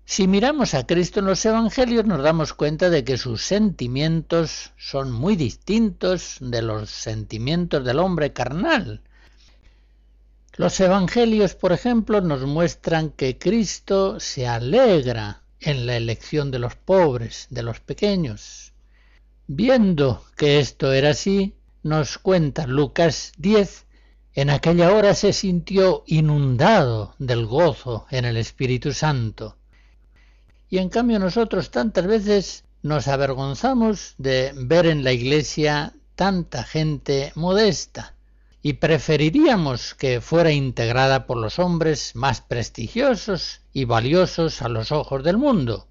Si 0.03 0.27
miramos 0.27 0.73
a 0.73 0.87
Cristo 0.87 1.19
en 1.19 1.27
los 1.27 1.45
Evangelios 1.45 2.05
nos 2.05 2.23
damos 2.23 2.53
cuenta 2.53 2.89
de 2.89 3.03
que 3.03 3.17
sus 3.17 3.43
sentimientos 3.43 4.71
son 4.77 5.11
muy 5.11 5.35
distintos 5.35 6.37
de 6.39 6.61
los 6.61 6.89
sentimientos 6.89 7.83
del 7.83 7.99
hombre 7.99 8.33
carnal. 8.33 9.01
Los 10.57 10.79
Evangelios, 10.79 11.53
por 11.53 11.71
ejemplo, 11.71 12.19
nos 12.19 12.41
muestran 12.41 13.11
que 13.11 13.37
Cristo 13.37 14.19
se 14.19 14.47
alegra 14.47 15.43
en 15.59 15.85
la 15.85 15.97
elección 15.97 16.49
de 16.49 16.57
los 16.57 16.73
pobres, 16.73 17.45
de 17.51 17.61
los 17.61 17.79
pequeños. 17.79 18.73
Viendo 19.45 20.25
que 20.35 20.59
esto 20.59 20.93
era 20.93 21.11
así, 21.11 21.53
nos 21.83 22.17
cuenta 22.17 22.65
Lucas 22.65 23.33
10, 23.37 23.85
en 24.33 24.49
aquella 24.49 24.91
hora 24.93 25.13
se 25.13 25.31
sintió 25.31 26.03
inundado 26.07 27.13
del 27.19 27.45
gozo 27.45 28.07
en 28.09 28.25
el 28.25 28.35
Espíritu 28.35 28.93
Santo. 28.93 29.57
Y 30.71 30.79
en 30.79 30.89
cambio 30.89 31.19
nosotros 31.19 31.69
tantas 31.69 32.07
veces 32.07 32.63
nos 32.81 33.07
avergonzamos 33.07 34.15
de 34.17 34.53
ver 34.55 34.87
en 34.87 35.03
la 35.03 35.11
iglesia 35.11 35.93
tanta 36.15 36.63
gente 36.63 37.31
modesta 37.35 38.16
y 38.67 38.73
preferiríamos 38.73 39.93
que 39.93 40.19
fuera 40.19 40.51
integrada 40.51 41.25
por 41.25 41.37
los 41.37 41.57
hombres 41.57 42.17
más 42.17 42.41
prestigiosos 42.41 43.61
y 43.71 43.85
valiosos 43.85 44.61
a 44.61 44.67
los 44.67 44.91
ojos 44.91 45.23
del 45.23 45.37
mundo. 45.37 45.87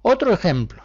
Otro 0.00 0.32
ejemplo. 0.32 0.84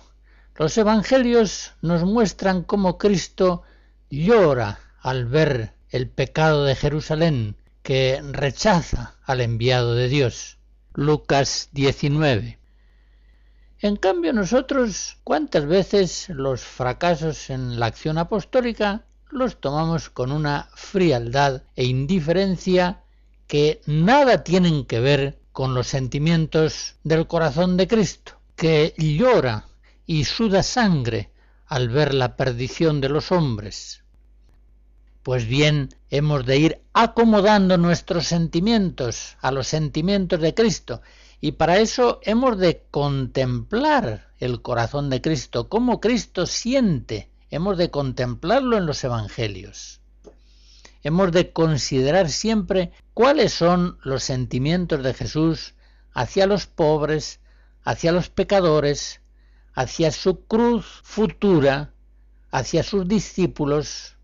Los 0.56 0.76
evangelios 0.80 1.74
nos 1.84 2.04
muestran 2.04 2.64
cómo 2.64 2.98
Cristo 2.98 3.62
llora 4.10 4.80
al 5.02 5.28
ver 5.28 5.74
el 5.92 6.10
pecado 6.10 6.66
de 6.66 6.74
Jerusalén, 6.74 7.56
que 7.84 8.20
rechaza 8.32 9.18
al 9.26 9.42
enviado 9.42 9.94
de 9.94 10.08
Dios. 10.08 10.58
Lucas 10.96 11.70
19. 11.74 12.58
En 13.82 13.98
cambio 13.98 14.34
nosotros, 14.34 15.20
¿cuántas 15.24 15.68
veces 15.68 16.28
los 16.30 16.62
fracasos 16.62 17.52
en 17.52 17.80
la 17.80 17.86
acción 17.86 18.18
apostólica 18.18 19.06
los 19.30 19.60
tomamos 19.60 20.10
con 20.10 20.32
una 20.32 20.70
frialdad 20.76 21.64
e 21.76 21.86
indiferencia 21.86 23.04
que 23.48 23.82
nada 23.86 24.44
tienen 24.44 24.86
que 24.86 25.00
ver 25.00 25.40
con 25.52 25.74
los 25.74 25.88
sentimientos 25.88 26.96
del 27.04 27.28
corazón 27.28 27.78
de 27.78 27.88
Cristo, 27.88 28.34
que 28.56 28.94
llora 28.98 29.68
y 30.06 30.26
suda 30.26 30.64
sangre 30.64 31.32
al 31.66 31.90
ver 31.90 32.14
la 32.14 32.36
perdición 32.36 33.02
de 33.02 33.10
los 33.10 33.32
hombres. 33.32 34.04
Pues 35.24 35.46
bien, 35.48 35.90
hemos 36.10 36.46
de 36.46 36.58
ir 36.58 36.82
acomodando 36.94 37.78
nuestros 37.78 38.26
sentimientos 38.26 39.38
a 39.42 39.52
los 39.52 39.68
sentimientos 39.68 40.40
de 40.40 40.54
Cristo 40.54 41.02
y 41.42 41.54
para 41.54 41.78
eso 41.78 42.20
hemos 42.24 42.58
de 42.58 42.84
contemplar 42.90 44.30
el 44.40 44.62
corazón 44.62 45.10
de 45.10 45.22
Cristo, 45.22 45.70
cómo 45.70 46.00
Cristo 46.00 46.46
siente, 46.46 47.30
hemos 47.52 47.78
de 47.78 47.90
contemplarlo 47.90 48.78
en 48.78 48.86
los 48.86 49.04
Evangelios. 49.04 50.02
Hemos 51.02 51.32
de 51.32 51.52
considerar 51.52 52.30
siempre 52.30 52.92
cuáles 53.14 53.54
son 53.54 53.98
los 54.04 54.24
sentimientos 54.24 55.04
de 55.04 55.14
Jesús 55.14 55.74
hacia 56.14 56.46
los 56.46 56.68
pobres, 56.68 57.40
hacia 57.84 58.12
los 58.12 58.30
pecadores, 58.30 59.22
hacia 59.74 60.12
su 60.12 60.46
cruz 60.46 60.86
futura, 61.04 61.94
hacia 62.52 62.84
sus 62.84 63.08
discípulos, 63.08 64.18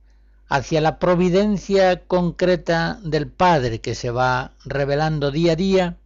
hacia 0.47 0.81
la 0.81 0.99
providencia 0.99 2.05
concreta 2.05 2.99
del 3.03 3.27
Padre 3.27 3.79
que 3.79 3.95
se 3.95 4.11
va 4.11 4.53
revelando 4.65 5.31
día 5.31 5.53
a 5.53 5.55
día, 5.55 5.97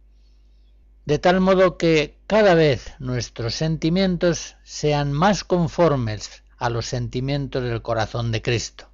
de 1.04 1.18
tal 1.18 1.40
modo 1.40 1.76
que 1.76 2.16
cada 2.26 2.54
vez 2.54 2.94
nuestros 3.00 3.54
sentimientos 3.54 4.56
sean 4.62 5.12
más 5.12 5.42
conformes 5.42 6.44
a 6.60 6.70
los 6.70 6.86
sentimientos 6.86 7.64
del 7.64 7.82
corazón 7.82 8.30
de 8.32 8.42
Cristo. 8.42 8.89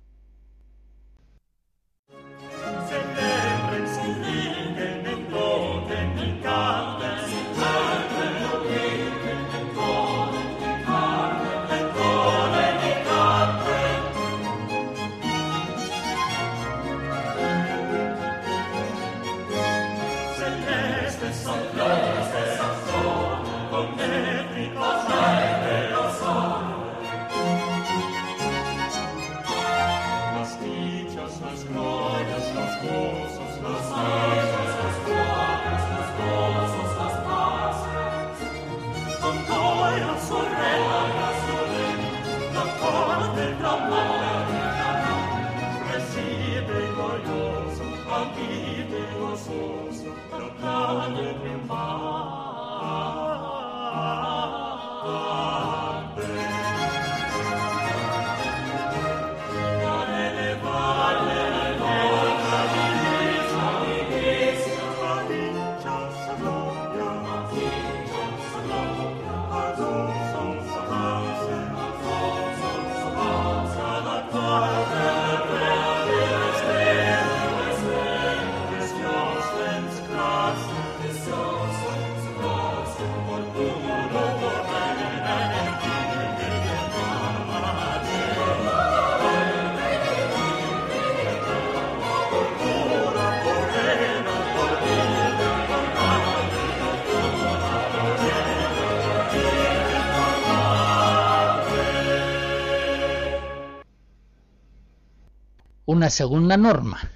Una 105.96 106.10
segunda 106.10 106.58
norma, 106.58 107.10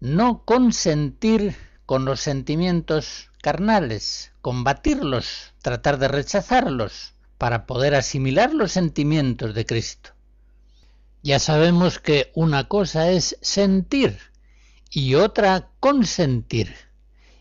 no 0.00 0.44
consentir 0.44 1.54
con 1.86 2.04
los 2.04 2.18
sentimientos 2.18 3.30
carnales, 3.40 4.32
combatirlos, 4.40 5.52
tratar 5.62 5.98
de 5.98 6.08
rechazarlos, 6.08 7.14
para 7.38 7.64
poder 7.64 7.94
asimilar 7.94 8.52
los 8.52 8.72
sentimientos 8.72 9.54
de 9.54 9.64
Cristo. 9.66 10.10
Ya 11.22 11.38
sabemos 11.38 12.00
que 12.00 12.32
una 12.34 12.66
cosa 12.66 13.08
es 13.08 13.38
sentir 13.40 14.18
y 14.90 15.14
otra 15.14 15.68
consentir, 15.78 16.74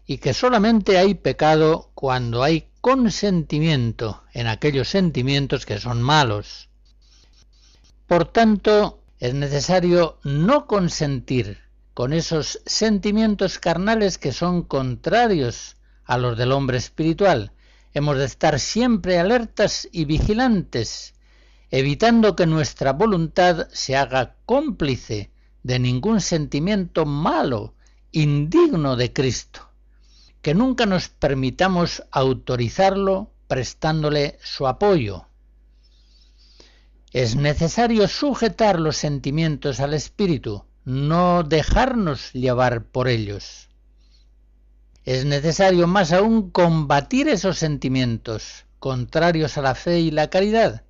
y 0.06 0.20
que 0.20 0.36
solamente 0.36 1.00
hay 1.00 1.16
pecado 1.16 1.90
cuando 1.96 2.44
hay 2.44 2.68
consentimiento 2.82 4.22
en 4.32 4.46
aquellos 4.46 4.90
sentimientos 4.90 5.66
que 5.66 5.80
son 5.80 6.04
malos. 6.04 6.70
Por 8.06 8.26
tanto, 8.26 9.03
es 9.24 9.34
necesario 9.34 10.20
no 10.26 10.68
consentir 10.68 11.60
con 11.94 12.12
esos 12.12 12.60
sentimientos 12.66 13.58
carnales 13.58 14.18
que 14.18 14.34
son 14.34 14.64
contrarios 14.64 15.78
a 16.04 16.18
los 16.18 16.38
del 16.38 16.52
hombre 16.52 16.78
espiritual. 16.78 17.54
Hemos 17.94 18.18
de 18.18 18.26
estar 18.26 18.60
siempre 18.60 19.20
alertas 19.20 19.88
y 19.94 20.04
vigilantes, 20.04 21.14
evitando 21.72 22.36
que 22.36 22.46
nuestra 22.46 22.92
voluntad 22.92 23.70
se 23.72 23.96
haga 23.96 24.36
cómplice 24.46 25.32
de 25.64 25.80
ningún 25.80 26.20
sentimiento 26.20 27.06
malo, 27.06 27.76
indigno 28.12 28.98
de 28.98 29.14
Cristo, 29.14 29.70
que 30.42 30.54
nunca 30.54 30.86
nos 30.86 31.08
permitamos 31.08 32.04
autorizarlo 32.12 33.32
prestándole 33.48 34.38
su 34.44 34.68
apoyo. 34.68 35.28
Es 37.14 37.36
necesario 37.36 38.08
sujetar 38.08 38.80
los 38.80 38.98
sentimientos 38.98 39.80
al 39.80 39.94
espíritu, 39.94 40.66
no 40.84 41.44
dejarnos 41.44 42.34
llevar 42.34 42.86
por 42.86 43.08
ellos. 43.08 43.70
Es 45.06 45.24
necesario 45.24 45.86
más 45.86 46.12
aún 46.12 46.50
combatir 46.50 47.28
esos 47.28 47.60
sentimientos 47.60 48.66
contrarios 48.80 49.60
a 49.60 49.62
la 49.62 49.76
fe 49.76 50.00
y 50.00 50.10
la 50.10 50.32
caridad, 50.32 50.86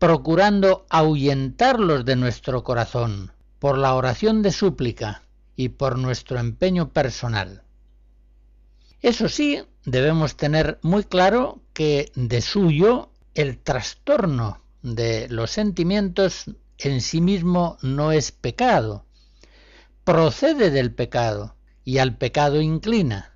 procurando 0.00 0.86
ahuyentarlos 0.90 2.04
de 2.04 2.16
nuestro 2.16 2.64
corazón 2.64 3.30
por 3.60 3.78
la 3.78 3.94
oración 3.94 4.42
de 4.42 4.50
súplica 4.50 5.22
y 5.54 5.68
por 5.68 5.98
nuestro 5.98 6.40
empeño 6.40 6.88
personal. 6.92 7.62
Eso 9.02 9.28
sí, 9.28 9.62
debemos 9.84 10.34
tener 10.36 10.80
muy 10.82 11.04
claro 11.04 11.62
que 11.72 12.10
de 12.16 12.40
suyo 12.40 13.10
el 13.34 13.58
trastorno 13.58 14.63
de 14.84 15.28
los 15.30 15.50
sentimientos 15.50 16.44
en 16.76 17.00
sí 17.00 17.22
mismo 17.22 17.78
no 17.80 18.12
es 18.12 18.32
pecado, 18.32 19.06
procede 20.04 20.70
del 20.70 20.94
pecado 20.94 21.56
y 21.84 21.98
al 21.98 22.18
pecado 22.18 22.60
inclina, 22.60 23.34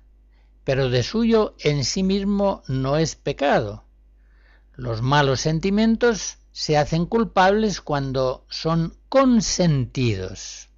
pero 0.63 0.91
de 0.91 1.01
suyo 1.01 1.55
en 1.59 1.85
sí 1.85 2.03
mismo 2.03 2.61
no 2.67 2.97
es 2.97 3.15
pecado. 3.15 3.83
Los 4.75 5.01
malos 5.01 5.41
sentimientos 5.41 6.37
se 6.51 6.77
hacen 6.77 7.07
culpables 7.07 7.81
cuando 7.81 8.45
son 8.49 8.95
consentidos. 9.09 10.69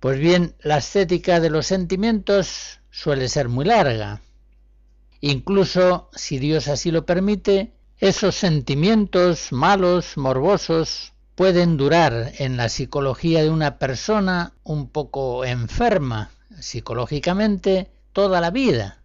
Pues 0.00 0.18
bien, 0.18 0.56
la 0.62 0.78
estética 0.78 1.38
de 1.38 1.50
los 1.50 1.64
sentimientos 1.64 2.80
suele 2.90 3.28
ser 3.28 3.48
muy 3.48 3.64
larga. 3.64 4.20
Incluso, 5.20 6.10
si 6.12 6.40
Dios 6.40 6.66
así 6.66 6.90
lo 6.90 7.06
permite, 7.06 7.76
esos 7.98 8.34
sentimientos 8.34 9.52
malos, 9.52 10.16
morbosos, 10.16 11.12
pueden 11.34 11.76
durar 11.76 12.32
en 12.38 12.56
la 12.56 12.68
psicología 12.68 13.42
de 13.42 13.50
una 13.50 13.78
persona 13.78 14.52
un 14.64 14.88
poco 14.88 15.44
enferma 15.44 16.30
psicológicamente 16.60 17.90
toda 18.12 18.40
la 18.40 18.50
vida. 18.50 19.02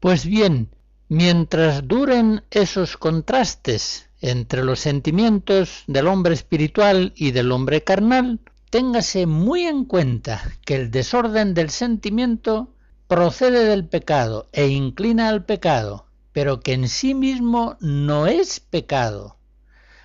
Pues 0.00 0.26
bien, 0.26 0.70
mientras 1.08 1.86
duren 1.86 2.42
esos 2.50 2.96
contrastes 2.96 4.08
entre 4.20 4.64
los 4.64 4.80
sentimientos 4.80 5.84
del 5.86 6.08
hombre 6.08 6.34
espiritual 6.34 7.12
y 7.16 7.32
del 7.32 7.52
hombre 7.52 7.82
carnal, 7.84 8.40
téngase 8.70 9.26
muy 9.26 9.62
en 9.62 9.84
cuenta 9.84 10.42
que 10.64 10.76
el 10.76 10.90
desorden 10.90 11.54
del 11.54 11.70
sentimiento 11.70 12.74
procede 13.06 13.64
del 13.64 13.86
pecado 13.86 14.48
e 14.52 14.68
inclina 14.68 15.28
al 15.28 15.44
pecado, 15.44 16.06
pero 16.32 16.60
que 16.60 16.72
en 16.72 16.88
sí 16.88 17.14
mismo 17.14 17.76
no 17.80 18.26
es 18.26 18.60
pecado, 18.60 19.38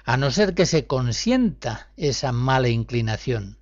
a 0.04 0.18
no 0.18 0.32
ser 0.32 0.54
que 0.54 0.66
se 0.66 0.88
consienta 0.88 1.90
esa 1.98 2.32
mala 2.32 2.70
inclinación. 2.70 3.58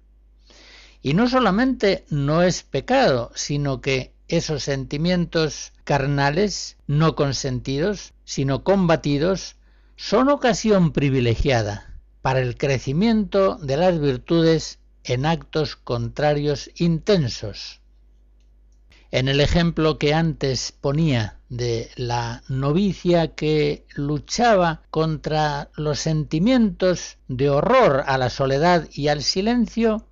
Y 1.02 1.14
no 1.14 1.30
solamente 1.30 2.06
no 2.10 2.42
es 2.42 2.64
pecado, 2.64 3.32
sino 3.36 3.82
que 3.82 4.14
esos 4.28 4.64
sentimientos 4.64 5.72
carnales 5.84 6.78
no 6.88 7.16
consentidos, 7.16 8.14
sino 8.24 8.64
combatidos, 8.64 9.56
son 9.96 10.30
ocasión 10.30 10.92
privilegiada 10.92 12.00
para 12.22 12.40
el 12.40 12.58
crecimiento 12.58 13.56
de 13.58 13.78
las 13.78 14.00
virtudes 14.00 14.80
en 15.04 15.28
actos 15.28 15.76
contrarios 15.76 16.72
intensos. 16.76 17.82
En 19.12 19.28
el 19.28 19.40
ejemplo 19.40 19.98
que 19.98 20.14
antes 20.14 20.72
ponía 20.72 21.40
de 21.50 21.90
la 21.96 22.44
novicia 22.48 23.36
que 23.36 23.86
luchaba 23.96 24.82
contra 24.90 25.70
los 25.76 26.00
sentimientos 26.00 27.18
de 27.28 27.50
horror 27.50 28.04
a 28.08 28.18
la 28.18 28.30
soledad 28.30 28.88
y 28.92 29.08
al 29.08 29.22
silencio, 29.22 30.06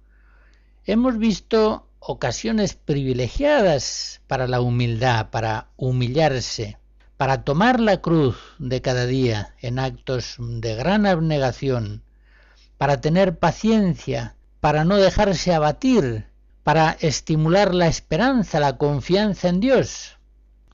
hemos 0.86 1.18
visto 1.18 1.88
ocasiones 2.00 2.76
privilegiadas 2.76 4.22
para 4.28 4.48
la 4.48 4.62
humildad, 4.62 5.30
para 5.32 5.70
humillarse, 5.76 6.78
para 7.18 7.44
tomar 7.44 7.80
la 7.80 8.02
cruz 8.02 8.38
de 8.60 8.82
cada 8.82 9.06
día 9.06 9.56
en 9.62 9.80
actos 9.80 10.36
de 10.38 10.76
gran 10.76 11.06
abnegación, 11.06 12.04
para 12.78 13.02
tener 13.02 13.40
paciencia, 13.40 14.36
para 14.60 14.84
no 14.84 14.98
dejarse 14.98 15.54
abatir, 15.54 16.28
para 16.64 16.98
estimular 17.00 17.76
la 17.76 17.88
esperanza, 17.88 18.60
la 18.60 18.78
confianza 18.78 19.50
en 19.50 19.60
Dios. 19.60 20.18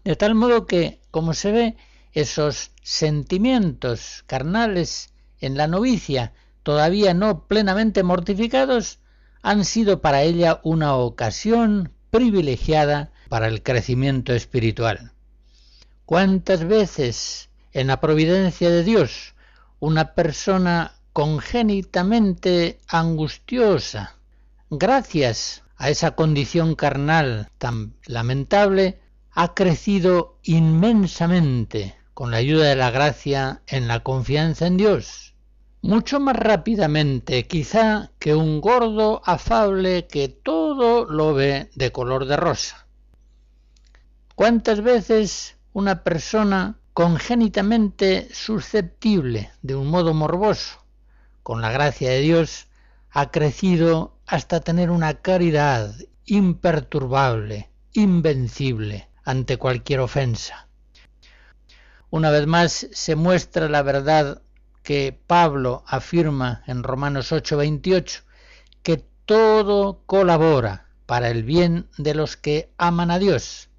De 0.03 0.15
tal 0.15 0.35
modo 0.35 0.65
que, 0.65 0.99
como 1.11 1.33
se 1.33 1.51
ve, 1.51 1.77
esos 2.13 2.71
sentimientos 2.81 4.23
carnales 4.27 5.11
en 5.39 5.57
la 5.57 5.67
novicia, 5.67 6.33
todavía 6.63 7.13
no 7.13 7.47
plenamente 7.47 8.03
mortificados, 8.03 8.99
han 9.41 9.65
sido 9.65 10.01
para 10.01 10.21
ella 10.21 10.59
una 10.63 10.95
ocasión 10.95 11.91
privilegiada 12.11 13.11
para 13.29 13.47
el 13.47 13.63
crecimiento 13.63 14.33
espiritual. 14.33 15.11
¿Cuántas 16.05 16.65
veces 16.65 17.49
en 17.71 17.87
la 17.87 18.01
providencia 18.01 18.69
de 18.69 18.83
Dios 18.83 19.35
una 19.79 20.13
persona 20.13 20.93
congénitamente 21.13 22.79
angustiosa, 22.87 24.15
gracias 24.69 25.63
a 25.79 25.89
esa 25.89 26.11
condición 26.11 26.75
carnal 26.75 27.49
tan 27.57 27.95
lamentable, 28.05 28.99
ha 29.31 29.55
crecido 29.55 30.37
inmensamente 30.43 31.95
con 32.13 32.29
la 32.29 32.37
ayuda 32.37 32.69
de 32.69 32.75
la 32.75 32.91
gracia 32.91 33.63
en 33.65 33.87
la 33.87 34.03
confianza 34.03 34.67
en 34.67 34.77
Dios? 34.77 35.29
mucho 35.81 36.19
más 36.19 36.35
rápidamente 36.35 37.47
quizá 37.47 38.11
que 38.19 38.35
un 38.35 38.59
gordo 38.61 39.21
afable 39.25 40.07
que 40.07 40.27
todo 40.27 41.05
lo 41.05 41.33
ve 41.33 41.69
de 41.75 41.91
color 41.91 42.25
de 42.25 42.37
rosa. 42.37 42.85
¿Cuántas 44.35 44.81
veces 44.81 45.57
una 45.73 46.03
persona 46.03 46.79
congénitamente 46.93 48.27
susceptible 48.33 49.51
de 49.61 49.75
un 49.75 49.87
modo 49.87 50.13
morboso, 50.13 50.83
con 51.43 51.61
la 51.61 51.71
gracia 51.71 52.09
de 52.09 52.19
Dios, 52.19 52.67
ha 53.11 53.31
crecido 53.31 54.17
hasta 54.29 54.59
tener 54.59 54.91
una 54.91 55.15
caridad 55.15 55.95
imperturbable, 56.25 57.71
invencible 57.93 59.09
ante 59.25 59.57
cualquier 59.57 60.01
ofensa? 60.01 60.67
Una 62.11 62.29
vez 62.29 62.45
más 62.45 62.87
se 62.91 63.15
muestra 63.15 63.67
la 63.69 63.81
verdad 63.81 64.43
que 64.83 65.19
Pablo 65.25 65.83
afirma 65.87 66.61
en 66.67 66.83
Romanos 66.83 67.31
8:28, 67.31 68.21
que 68.83 69.03
todo 69.25 70.03
colabora 70.05 70.85
para 71.07 71.29
el 71.29 71.43
bien 71.43 71.89
de 71.97 72.13
los 72.13 72.37
que 72.37 72.71
aman 72.77 73.09
a 73.09 73.17
Dios. 73.17 73.69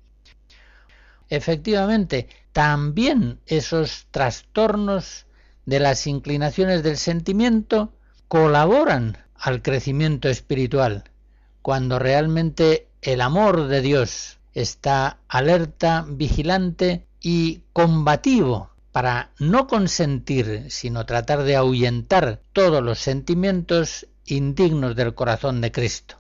Efectivamente, 1.29 2.29
también 2.53 3.39
esos 3.47 4.09
trastornos 4.11 5.27
de 5.65 5.79
las 5.79 6.09
inclinaciones 6.09 6.83
del 6.83 6.97
sentimiento 6.97 7.95
colaboran 8.27 9.17
al 9.41 9.63
crecimiento 9.63 10.29
espiritual, 10.29 11.05
cuando 11.63 11.99
realmente 11.99 12.89
el 13.03 13.21
amor 13.23 13.69
de 13.69 13.81
Dios 13.81 14.39
está 14.55 15.19
alerta, 15.29 16.05
vigilante 16.07 17.07
y 17.21 17.63
combativo 17.73 18.71
para 18.93 19.31
no 19.39 19.67
consentir, 19.67 20.67
sino 20.69 21.07
tratar 21.07 21.45
de 21.45 21.57
ahuyentar 21.57 22.41
todos 22.53 22.83
los 22.83 22.99
sentimientos 22.99 24.07
indignos 24.27 24.97
del 24.97 25.15
corazón 25.15 25.61
de 25.61 25.73
Cristo. 25.73 26.17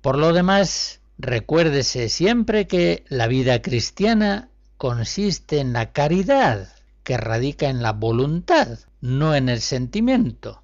Por 0.00 0.18
lo 0.18 0.32
demás, 0.32 1.00
recuérdese 1.18 2.08
siempre 2.08 2.66
que 2.66 3.04
la 3.08 3.26
vida 3.26 3.62
cristiana 3.62 4.50
consiste 4.76 5.60
en 5.60 5.72
la 5.72 5.92
caridad, 5.92 6.68
que 7.02 7.16
radica 7.16 7.68
en 7.68 7.82
la 7.82 7.92
voluntad, 7.92 8.78
no 9.00 9.34
en 9.34 9.48
el 9.48 9.60
sentimiento. 9.60 10.63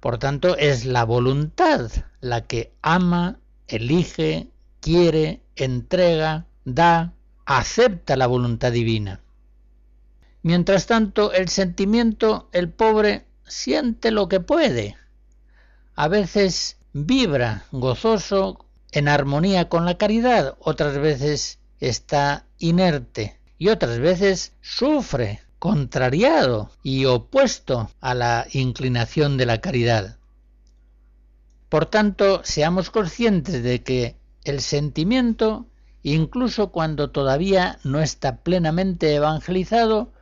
Por 0.00 0.18
tanto, 0.18 0.56
es 0.56 0.84
la 0.86 1.04
voluntad 1.04 1.90
la 2.20 2.46
que 2.46 2.72
ama, 2.82 3.38
elige, 3.68 4.48
quiere, 4.80 5.42
entrega, 5.56 6.46
da, 6.64 7.12
acepta 7.44 8.16
la 8.16 8.26
voluntad 8.26 8.72
divina. 8.72 9.20
Mientras 10.42 10.86
tanto, 10.86 11.32
el 11.32 11.48
sentimiento, 11.48 12.48
el 12.52 12.70
pobre, 12.70 13.26
siente 13.46 14.10
lo 14.10 14.28
que 14.28 14.40
puede. 14.40 14.96
A 15.94 16.08
veces 16.08 16.78
vibra 16.92 17.64
gozoso 17.70 18.64
en 18.92 19.06
armonía 19.06 19.68
con 19.68 19.84
la 19.84 19.98
caridad, 19.98 20.56
otras 20.60 20.96
veces 20.98 21.58
está 21.78 22.46
inerte 22.58 23.38
y 23.58 23.68
otras 23.68 23.98
veces 23.98 24.54
sufre, 24.62 25.40
contrariado 25.60 26.70
y 26.82 27.04
opuesto 27.04 27.90
a 28.00 28.14
la 28.14 28.46
inclinación 28.52 29.36
de 29.36 29.46
la 29.46 29.60
caridad. 29.60 30.16
Por 31.68 31.84
tanto, 31.86 32.40
seamos 32.44 32.90
conscientes 32.90 33.62
de 33.62 33.82
que 33.82 34.16
el 34.44 34.62
sentimiento, 34.62 35.66
incluso 36.02 36.72
cuando 36.72 37.10
todavía 37.10 37.78
no 37.84 38.00
está 38.00 38.38
plenamente 38.38 39.14
evangelizado, 39.14 40.14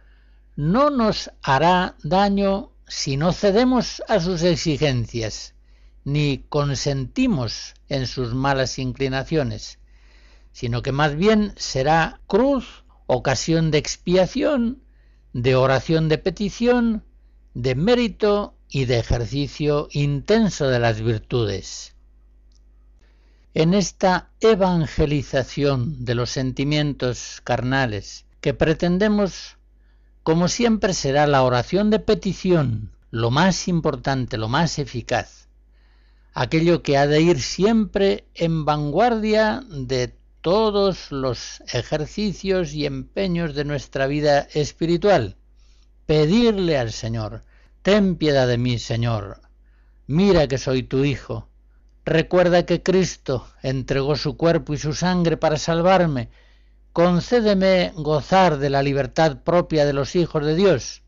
no 0.56 0.90
nos 0.90 1.30
hará 1.40 1.94
daño 2.02 2.72
si 2.88 3.16
no 3.16 3.32
cedemos 3.32 4.02
a 4.08 4.18
sus 4.18 4.42
exigencias, 4.42 5.54
ni 6.02 6.38
consentimos 6.48 7.74
en 7.88 8.08
sus 8.08 8.34
malas 8.34 8.76
inclinaciones, 8.80 9.78
sino 10.50 10.82
que 10.82 10.90
más 10.90 11.14
bien 11.14 11.52
será 11.56 12.20
cruz, 12.26 12.84
ocasión 13.06 13.70
de 13.70 13.78
expiación, 13.78 14.82
de 15.32 15.54
oración 15.54 16.08
de 16.08 16.18
petición, 16.18 17.04
de 17.54 17.74
mérito 17.74 18.54
y 18.68 18.84
de 18.84 18.98
ejercicio 18.98 19.88
intenso 19.92 20.68
de 20.68 20.78
las 20.78 21.00
virtudes. 21.00 21.94
En 23.54 23.74
esta 23.74 24.30
evangelización 24.40 26.04
de 26.04 26.14
los 26.14 26.30
sentimientos 26.30 27.40
carnales 27.44 28.26
que 28.40 28.54
pretendemos, 28.54 29.56
como 30.22 30.48
siempre 30.48 30.94
será 30.94 31.26
la 31.26 31.42
oración 31.42 31.90
de 31.90 31.98
petición 31.98 32.92
lo 33.10 33.30
más 33.30 33.68
importante, 33.68 34.36
lo 34.36 34.48
más 34.48 34.78
eficaz, 34.78 35.48
aquello 36.34 36.82
que 36.82 36.98
ha 36.98 37.06
de 37.06 37.20
ir 37.20 37.40
siempre 37.40 38.26
en 38.34 38.64
vanguardia 38.64 39.64
de 39.70 40.17
todos 40.50 41.12
los 41.12 41.62
ejercicios 41.74 42.72
y 42.72 42.86
empeños 42.86 43.54
de 43.54 43.66
nuestra 43.66 44.06
vida 44.06 44.48
espiritual. 44.54 45.36
Pedirle 46.06 46.78
al 46.78 46.90
Señor, 46.90 47.42
ten 47.82 48.16
piedad 48.16 48.48
de 48.48 48.56
mí, 48.56 48.78
Señor, 48.78 49.42
mira 50.06 50.48
que 50.48 50.56
soy 50.56 50.84
tu 50.84 51.04
Hijo. 51.04 51.50
Recuerda 52.06 52.64
que 52.64 52.82
Cristo 52.82 53.46
entregó 53.62 54.16
su 54.16 54.38
cuerpo 54.38 54.72
y 54.72 54.78
su 54.78 54.94
sangre 54.94 55.36
para 55.36 55.58
salvarme. 55.58 56.30
Concédeme 56.94 57.92
gozar 57.94 58.56
de 58.56 58.70
la 58.70 58.82
libertad 58.82 59.42
propia 59.42 59.84
de 59.84 59.92
los 59.92 60.16
hijos 60.16 60.46
de 60.46 60.54
Dios. 60.54 61.02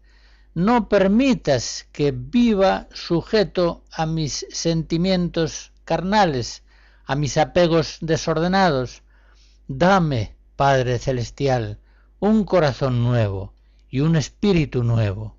No 0.53 0.91
permitas 0.91 1.87
que 1.93 2.13
viva 2.15 2.89
sujeto 2.93 3.85
a 3.91 4.05
mis 4.05 4.45
sentimientos 4.51 5.73
carnales, 5.87 6.63
a 7.07 7.17
mis 7.17 7.39
apegos 7.39 7.97
desordenados 8.03 9.03
Dame, 9.73 10.35
Padre 10.57 10.99
Celestial, 10.99 11.79
un 12.19 12.43
corazón 12.43 13.05
nuevo 13.05 13.55
y 13.89 14.01
un 14.01 14.17
espíritu 14.17 14.83
nuevo. 14.83 15.37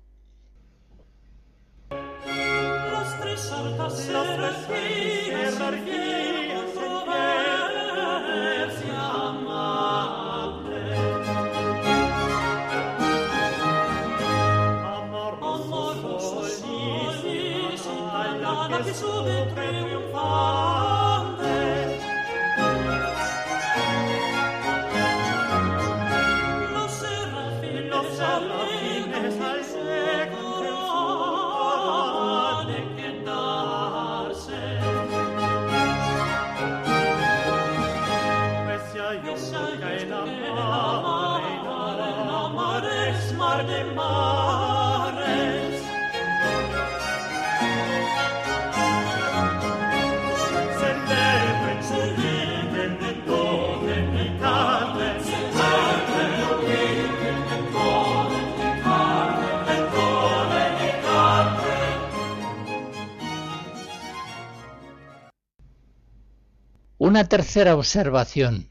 Una 67.12 67.28
tercera 67.28 67.76
observación. 67.76 68.70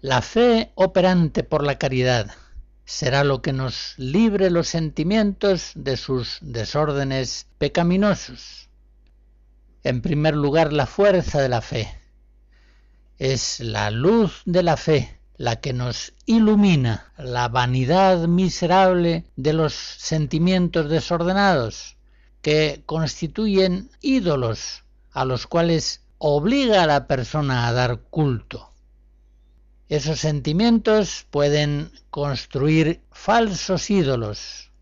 La 0.00 0.22
fe 0.22 0.70
operante 0.76 1.42
por 1.42 1.64
la 1.64 1.76
caridad 1.76 2.30
será 2.84 3.24
lo 3.24 3.42
que 3.42 3.52
nos 3.52 3.94
libre 3.96 4.48
los 4.48 4.68
sentimientos 4.68 5.72
de 5.74 5.96
sus 5.96 6.38
desórdenes 6.40 7.48
pecaminosos. 7.58 8.68
En 9.82 10.02
primer 10.02 10.36
lugar, 10.36 10.72
la 10.72 10.86
fuerza 10.86 11.42
de 11.42 11.48
la 11.48 11.62
fe. 11.62 11.92
Es 13.18 13.58
la 13.58 13.90
luz 13.90 14.42
de 14.44 14.62
la 14.62 14.76
fe 14.76 15.18
la 15.36 15.56
que 15.56 15.72
nos 15.72 16.12
ilumina 16.26 17.12
la 17.18 17.48
vanidad 17.48 18.28
miserable 18.28 19.24
de 19.34 19.52
los 19.52 19.74
sentimientos 19.74 20.88
desordenados 20.88 21.96
que 22.40 22.84
constituyen 22.86 23.90
ídolos 24.00 24.84
a 25.10 25.24
los 25.24 25.48
cuales 25.48 26.05
obliga 26.18 26.82
a 26.82 26.86
la 26.86 27.06
persona 27.06 27.68
a 27.68 27.72
dar 27.72 28.00
culto. 28.10 28.72
Esos 29.88 30.20
sentimientos 30.20 31.26
pueden 31.30 31.92
construir 32.10 33.02
falsos 33.12 33.90
ídolos, 33.90 34.72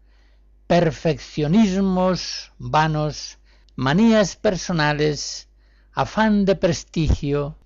perfeccionismos 0.66 2.53
vanos, 2.59 3.38
manías 3.77 4.37
personales, 4.37 5.49
afán 5.92 6.44
de 6.44 6.57
prestigio, 6.57 7.59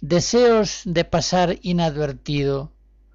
deseos 0.00 0.82
de 0.84 1.04
pasar 1.04 1.58
inadvertido, 1.62 2.72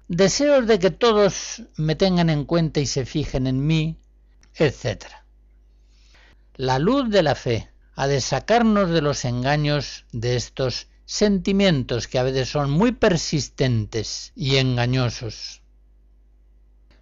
deseos 0.08 0.66
de 0.66 0.78
que 0.78 0.90
todos 0.90 1.62
me 1.76 1.94
tengan 1.94 2.28
en 2.28 2.44
cuenta 2.44 2.80
y 2.80 2.86
se 2.86 3.06
fijen 3.06 3.46
en 3.46 3.66
mí, 3.66 3.96
etc. 4.56 5.06
La 6.56 6.78
luz 6.78 7.08
de 7.08 7.22
la 7.22 7.34
fe 7.34 7.69
ha 8.00 8.08
de 8.08 8.22
sacarnos 8.22 8.88
de 8.88 9.02
los 9.02 9.26
engaños 9.26 10.06
de 10.10 10.34
estos 10.34 10.88
sentimientos 11.04 12.08
que 12.08 12.18
a 12.18 12.22
veces 12.22 12.48
son 12.48 12.70
muy 12.70 12.92
persistentes 12.92 14.32
y 14.34 14.56
engañosos. 14.56 15.60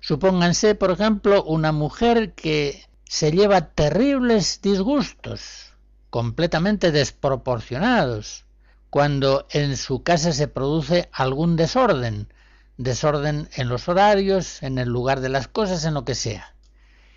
Supónganse, 0.01 0.75
por 0.75 0.91
ejemplo, 0.91 1.45
una 1.45 1.71
mujer 1.71 2.35
que 2.35 2.85
se 3.05 3.31
lleva 3.31 3.69
terribles 3.69 4.61
disgustos, 4.61 5.73
completamente 6.11 6.91
desproporcionados, 6.91 8.45
cuando 8.91 9.47
en 9.53 9.77
su 9.77 10.03
casa 10.03 10.33
se 10.33 10.49
produce 10.49 11.09
algún 11.13 11.55
desorden, 11.55 12.27
desorden 12.77 13.49
en 13.55 13.69
los 13.69 13.89
horarios, 13.89 14.65
en 14.65 14.79
el 14.79 14.89
lugar 14.89 15.21
de 15.21 15.29
las 15.29 15.47
cosas, 15.47 15.85
en 15.85 15.95
lo 15.95 16.05
que 16.05 16.17
sea. 16.17 16.57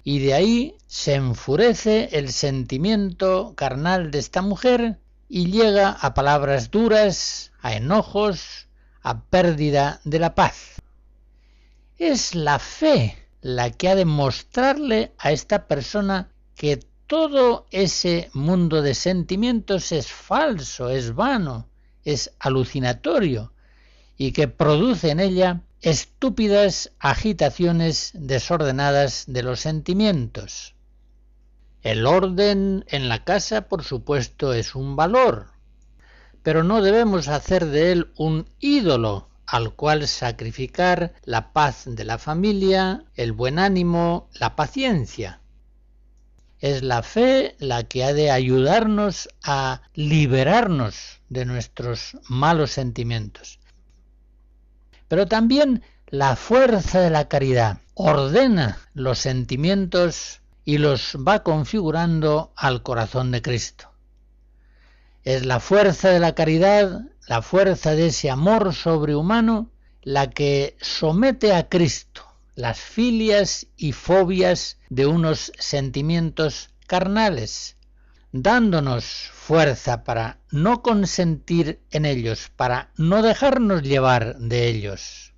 Y 0.04 0.20
de 0.20 0.34
ahí 0.34 0.76
se 0.88 1.16
enfurece 1.16 2.10
el 2.18 2.32
sentimiento 2.32 3.54
carnal 3.56 4.12
de 4.12 4.20
esta 4.20 4.42
mujer 4.42 5.00
y 5.30 5.52
llega 5.52 5.92
a 5.92 6.14
palabras 6.14 6.72
duras, 6.72 7.52
a 7.62 7.76
enojos, 7.76 8.68
a 9.02 9.24
pérdida 9.26 10.02
de 10.04 10.20
la 10.20 10.36
paz. 10.36 10.82
Es 11.98 12.36
la 12.36 12.60
fe 12.60 13.18
la 13.42 13.70
que 13.72 13.90
ha 13.90 13.96
de 13.96 14.06
mostrarle 14.06 15.14
a 15.18 15.32
esta 15.32 15.68
persona 15.68 16.32
que 16.56 16.80
todo 17.08 17.68
ese 17.72 18.30
mundo 18.34 18.82
de 18.82 18.94
sentimientos 18.94 19.92
es 19.92 20.08
falso, 20.08 20.90
es 20.90 21.14
vano, 21.14 21.68
es 22.04 22.32
alucinatorio 22.40 23.54
y 24.18 24.32
que 24.32 24.48
produce 24.48 25.10
en 25.10 25.20
ella 25.20 25.62
estúpidas 25.82 26.92
agitaciones 27.00 28.12
desordenadas 28.14 29.24
de 29.28 29.42
los 29.42 29.62
sentimientos. 29.62 30.76
El 31.82 32.06
orden 32.06 32.86
en 32.88 33.10
la 33.10 33.24
casa, 33.24 33.68
por 33.68 33.84
supuesto, 33.84 34.54
es 34.54 34.76
un 34.76 34.96
valor, 34.96 35.48
pero 36.44 36.64
no 36.64 36.84
debemos 36.84 37.28
hacer 37.28 37.66
de 37.66 37.92
él 37.92 38.12
un 38.16 38.48
ídolo 38.60 39.30
al 39.48 39.74
cual 39.74 40.08
sacrificar 40.08 41.14
la 41.24 41.52
paz 41.52 41.84
de 41.88 42.04
la 42.04 42.20
familia, 42.20 43.04
el 43.16 43.32
buen 43.32 43.58
ánimo, 43.58 44.30
la 44.40 44.56
paciencia. 44.56 45.42
Es 46.60 46.84
la 46.84 47.02
fe 47.02 47.56
la 47.58 47.86
que 47.86 48.04
ha 48.04 48.14
de 48.14 48.30
ayudarnos 48.30 49.30
a 49.44 49.82
liberarnos 49.96 51.22
de 51.28 51.46
nuestros 51.46 52.18
malos 52.30 52.70
sentimientos. 52.70 53.61
Pero 55.12 55.28
también 55.28 55.84
la 56.08 56.38
fuerza 56.38 57.02
de 57.02 57.10
la 57.10 57.28
caridad 57.28 57.80
ordena 57.96 58.78
los 58.94 59.20
sentimientos 59.20 60.40
y 60.64 60.78
los 60.78 61.18
va 61.18 61.44
configurando 61.44 62.54
al 62.56 62.82
corazón 62.82 63.30
de 63.32 63.42
Cristo. 63.42 63.92
Es 65.26 65.46
la 65.46 65.60
fuerza 65.60 66.08
de 66.08 66.22
la 66.22 66.34
caridad, 66.34 67.02
la 67.28 67.42
fuerza 67.42 67.94
de 67.94 68.08
ese 68.08 68.30
amor 68.30 68.74
sobrehumano, 68.74 69.70
la 70.02 70.30
que 70.30 70.78
somete 70.80 71.54
a 71.54 71.68
Cristo 71.68 72.24
las 72.56 72.80
filias 72.80 73.68
y 73.76 73.92
fobias 73.92 74.78
de 74.88 75.08
unos 75.08 75.52
sentimientos 75.60 76.70
carnales, 76.88 77.76
dándonos 78.32 79.30
fuerza 79.34 80.04
para 80.04 80.40
no 80.52 80.82
consentir 80.82 81.82
en 81.92 82.06
ellos, 82.06 82.52
para 82.56 82.92
no 82.98 83.22
dejarnos 83.22 83.84
llevar 83.84 84.38
de 84.38 84.68
ellos. 84.68 85.34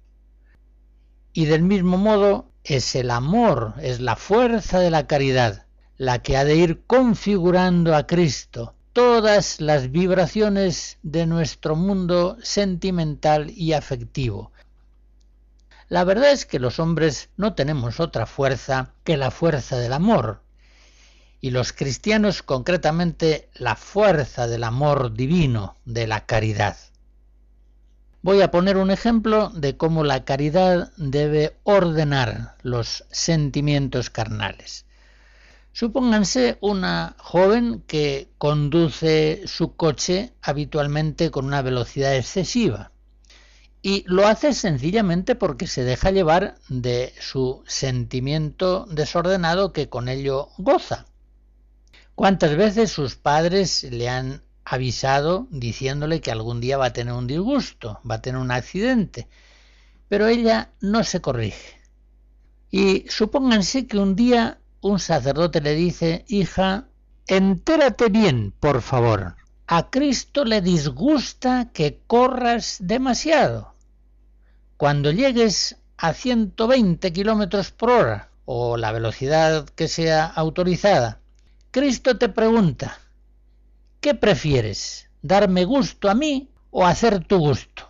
Y 1.34 1.46
del 1.46 1.64
mismo 1.64 1.98
modo 1.98 2.52
es 2.64 2.96
el 2.96 3.10
amor, 3.10 3.74
es 3.82 4.00
la 4.00 4.16
fuerza 4.16 4.80
de 4.80 4.92
la 4.92 5.08
caridad, 5.08 5.66
la 5.98 6.20
que 6.20 6.38
ha 6.38 6.46
de 6.46 6.56
ir 6.56 6.84
configurando 6.86 7.96
a 7.96 8.06
Cristo 8.06 8.76
todas 8.94 9.60
las 9.60 9.92
vibraciones 9.92 11.00
de 11.02 11.26
nuestro 11.26 11.76
mundo 11.76 12.38
sentimental 12.44 13.50
y 13.50 13.74
afectivo. 13.74 14.52
La 15.90 16.04
verdad 16.04 16.32
es 16.32 16.46
que 16.46 16.60
los 16.60 16.80
hombres 16.80 17.30
no 17.36 17.56
tenemos 17.56 18.00
otra 18.00 18.28
fuerza 18.28 18.94
que 19.04 19.18
la 19.18 19.32
fuerza 19.32 19.78
del 19.78 19.94
amor, 19.94 20.42
y 21.44 21.52
los 21.52 21.74
cristianos 21.74 22.42
concretamente 22.42 23.50
la 23.56 23.76
fuerza 23.76 24.48
del 24.48 24.64
amor 24.64 25.12
divino, 25.12 25.76
de 25.84 26.08
la 26.08 26.26
caridad. 26.26 26.78
Voy 28.22 28.42
a 28.42 28.50
poner 28.50 28.78
un 28.78 28.92
ejemplo 28.92 29.50
de 29.50 29.76
cómo 29.76 30.06
la 30.06 30.24
caridad 30.24 30.94
debe 30.96 31.58
ordenar 31.64 32.56
los 32.62 33.04
sentimientos 33.12 34.10
carnales. 34.10 34.86
Supónganse 35.74 36.58
una 36.62 37.18
joven 37.20 37.84
que 37.88 38.30
conduce 38.38 39.42
su 39.46 39.76
coche 39.76 40.32
habitualmente 40.42 41.30
con 41.30 41.44
una 41.44 41.62
velocidad 41.62 42.16
excesiva 42.16 42.92
y 43.82 44.06
lo 44.08 44.26
hace 44.28 44.54
sencillamente 44.54 45.36
porque 45.36 45.68
se 45.68 45.84
deja 45.84 46.10
llevar 46.10 46.56
de 46.70 47.14
su 47.20 47.64
sentimiento 47.68 48.86
desordenado 48.90 49.74
que 49.74 49.90
con 49.90 50.08
ello 50.08 50.48
goza. 50.58 51.06
¿Cuántas 52.15 52.56
veces 52.56 52.91
sus 52.91 53.15
padres 53.15 53.84
le 53.84 54.08
han 54.08 54.43
avisado 54.65 55.47
diciéndole 55.49 56.21
que 56.21 56.32
algún 56.32 56.62
día 56.62 56.78
va 56.78 56.88
a 56.88 56.93
tener 56.93 57.13
un 57.13 57.26
disgusto, 57.26 57.99
va 58.10 58.15
a 58.15 58.21
tener 58.21 58.39
un 58.39 58.52
accidente? 58.52 59.28
Pero 60.10 60.28
ella 60.28 60.69
no 60.80 61.04
se 61.04 61.21
corrige. 61.21 61.82
Y 62.69 63.06
supónganse 63.10 63.88
que 63.88 63.97
un 63.97 64.15
día 64.15 64.60
un 64.82 64.99
sacerdote 64.99 65.60
le 65.60 65.73
dice, 65.73 66.23
hija, 66.28 66.88
entérate 67.26 68.10
bien, 68.10 68.54
por 68.60 68.82
favor. 68.82 69.36
A 69.65 69.89
Cristo 69.89 70.45
le 70.45 70.62
disgusta 70.62 71.71
que 71.73 72.02
corras 72.06 72.78
demasiado. 72.80 73.73
Cuando 74.78 75.12
llegues 75.12 75.78
a 75.97 76.13
120 76.13 77.12
kilómetros 77.12 77.71
por 77.71 77.89
hora, 77.89 78.30
o 78.45 78.78
la 78.78 78.91
velocidad 78.91 79.65
que 79.69 79.88
sea 79.88 80.26
autorizada, 80.26 81.21
Cristo 81.74 82.20
te 82.20 82.30
pregunta, 82.30 83.00
¿qué 84.00 84.14
prefieres? 84.14 85.10
¿Darme 85.24 85.66
gusto 85.66 86.08
a 86.08 86.14
mí 86.14 86.52
o 86.70 86.86
hacer 86.86 87.26
tu 87.26 87.40
gusto? 87.40 87.90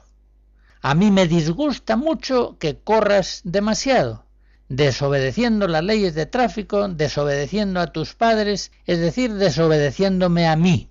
A 0.82 0.96
mí 0.96 1.12
me 1.12 1.28
disgusta 1.28 1.98
mucho 1.98 2.58
que 2.60 2.80
corras 2.80 3.42
demasiado, 3.44 4.26
desobedeciendo 4.70 5.68
las 5.68 5.84
leyes 5.84 6.16
de 6.16 6.26
tráfico, 6.26 6.88
desobedeciendo 6.88 7.82
a 7.82 7.88
tus 7.88 8.14
padres, 8.14 8.72
es 8.86 9.00
decir, 9.00 9.34
desobedeciéndome 9.34 10.48
a 10.48 10.56
mí. 10.56 10.90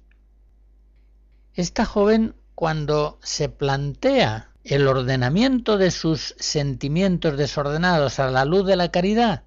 Esta 1.55 1.87
joven, 1.87 2.35
cuando 2.55 3.18
se 3.22 3.48
plantea 3.48 4.50
el 4.64 4.87
ordenamiento 4.87 5.78
de 5.78 5.90
sus 5.90 6.35
sentimientos 6.38 7.38
desordenados 7.38 8.18
a 8.18 8.31
la 8.31 8.44
luz 8.44 8.66
de 8.66 8.76
la 8.76 8.90
caridad, 8.90 9.44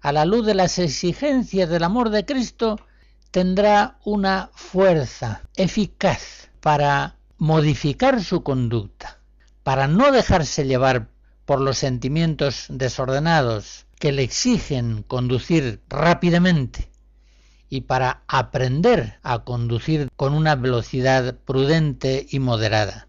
a 0.00 0.12
la 0.12 0.24
luz 0.24 0.46
de 0.46 0.54
las 0.54 0.78
exigencias 0.78 1.68
del 1.68 1.84
amor 1.84 2.10
de 2.10 2.24
Cristo, 2.24 2.78
tendrá 3.30 3.98
una 4.04 4.50
fuerza 4.54 5.42
eficaz 5.56 6.50
para 6.60 7.16
modificar 7.38 8.22
su 8.22 8.42
conducta, 8.42 9.18
para 9.62 9.88
no 9.88 10.12
dejarse 10.12 10.66
llevar 10.66 11.08
por 11.44 11.60
los 11.60 11.78
sentimientos 11.78 12.66
desordenados 12.68 13.86
que 13.98 14.12
le 14.12 14.22
exigen 14.22 15.02
conducir 15.02 15.80
rápidamente 15.88 16.90
y 17.68 17.82
para 17.82 18.22
aprender 18.28 19.18
a 19.22 19.44
conducir 19.44 20.08
con 20.16 20.34
una 20.34 20.54
velocidad 20.54 21.36
prudente 21.44 22.26
y 22.30 22.38
moderada 22.38 23.05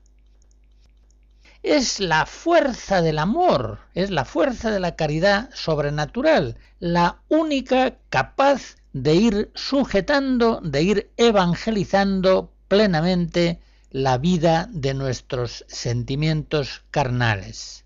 es 1.70 2.00
la 2.00 2.26
fuerza 2.26 3.02
del 3.02 3.20
amor, 3.20 3.80
es 3.94 4.10
la 4.10 4.26
fuerza 4.26 4.72
de 4.72 4.80
la 4.80 4.96
caridad 4.96 5.50
sobrenatural, 5.54 6.58
la 6.80 7.22
única 7.28 7.98
capaz 8.10 8.78
de 8.94 9.16
ir 9.16 9.52
sujetando, 9.54 10.62
de 10.64 10.82
ir 10.84 11.12
evangelizando 11.18 12.54
plenamente 12.68 13.60
la 13.92 14.18
vida 14.18 14.70
de 14.72 14.94
nuestros 14.94 15.66
sentimientos 15.68 16.84
carnales. 16.90 17.86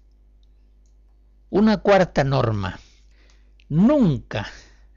Una 1.50 1.78
cuarta 1.78 2.24
norma. 2.24 2.80
Nunca 3.68 4.48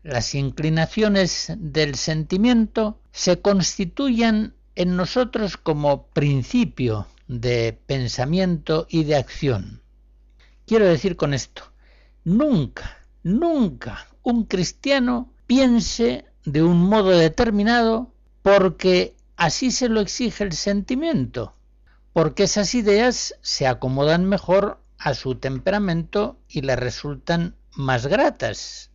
las 0.03 0.35
inclinaciones 0.35 1.53
del 1.57 1.95
sentimiento 1.95 3.01
se 3.13 3.41
constituyan 3.41 4.55
en 4.75 4.97
nosotros 4.97 5.57
como 5.57 6.09
principio 6.09 7.07
de 7.29 7.79
pensamiento 7.87 8.87
y 8.89 9.05
de 9.05 9.17
acción. 9.17 9.83
Quiero 10.67 10.87
decir 10.87 11.17
con 11.17 11.35
esto, 11.35 11.73
nunca, 12.25 12.99
nunca 13.23 14.07
un 14.23 14.45
cristiano 14.45 15.33
piense 15.47 16.25
de 16.45 16.63
un 16.63 16.79
modo 16.79 17.11
determinado 17.11 18.13
porque 18.43 19.17
así 19.37 19.71
se 19.71 19.89
lo 19.89 20.01
exige 20.01 20.45
el 20.45 20.53
sentimiento, 20.53 21.55
porque 22.13 22.45
esas 22.45 22.75
ideas 22.75 23.35
se 23.43 23.67
acomodan 23.67 24.27
mejor 24.27 24.81
a 24.99 25.15
su 25.15 25.35
temperamento 25.35 26.39
y 26.49 26.63
le 26.63 26.77
resultan 26.77 27.57
más 27.73 28.07
gratas. 28.07 28.91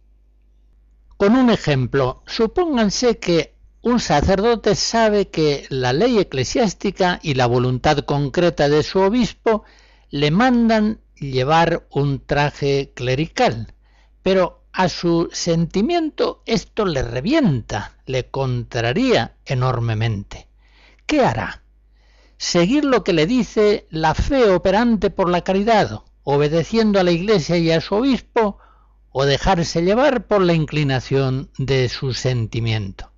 Con 1.17 1.35
un 1.35 1.49
ejemplo, 1.49 2.23
supónganse 2.25 3.19
que 3.19 3.58
un 3.81 3.99
sacerdote 3.99 4.75
sabe 4.75 5.29
que 5.29 5.65
la 5.69 5.93
ley 5.93 6.17
eclesiástica 6.19 7.19
y 7.23 7.35
la 7.35 7.45
voluntad 7.45 7.99
concreta 7.99 8.67
de 8.67 8.83
su 8.83 8.99
obispo 8.99 9.63
le 10.09 10.31
mandan 10.31 10.99
llevar 11.15 11.87
un 11.89 12.19
traje 12.25 12.91
clerical, 12.93 13.73
pero 14.21 14.63
a 14.73 14.89
su 14.89 15.29
sentimiento 15.31 16.43
esto 16.45 16.85
le 16.85 17.03
revienta, 17.03 17.97
le 18.05 18.25
contraría 18.29 19.35
enormemente. 19.45 20.47
¿Qué 21.05 21.21
hará? 21.21 21.63
¿Seguir 22.37 22.85
lo 22.85 23.03
que 23.03 23.13
le 23.13 23.27
dice 23.27 23.87
la 23.89 24.13
fe 24.13 24.49
operante 24.49 25.09
por 25.09 25.29
la 25.29 25.43
caridad, 25.43 26.03
obedeciendo 26.23 26.99
a 26.99 27.03
la 27.03 27.11
Iglesia 27.11 27.57
y 27.57 27.71
a 27.71 27.81
su 27.81 27.95
obispo, 27.95 28.57
o 29.11 29.25
dejarse 29.25 29.81
llevar 29.83 30.27
por 30.27 30.41
la 30.41 30.53
inclinación 30.53 31.49
de 31.57 31.89
su 31.89 32.13
sentimiento? 32.13 33.08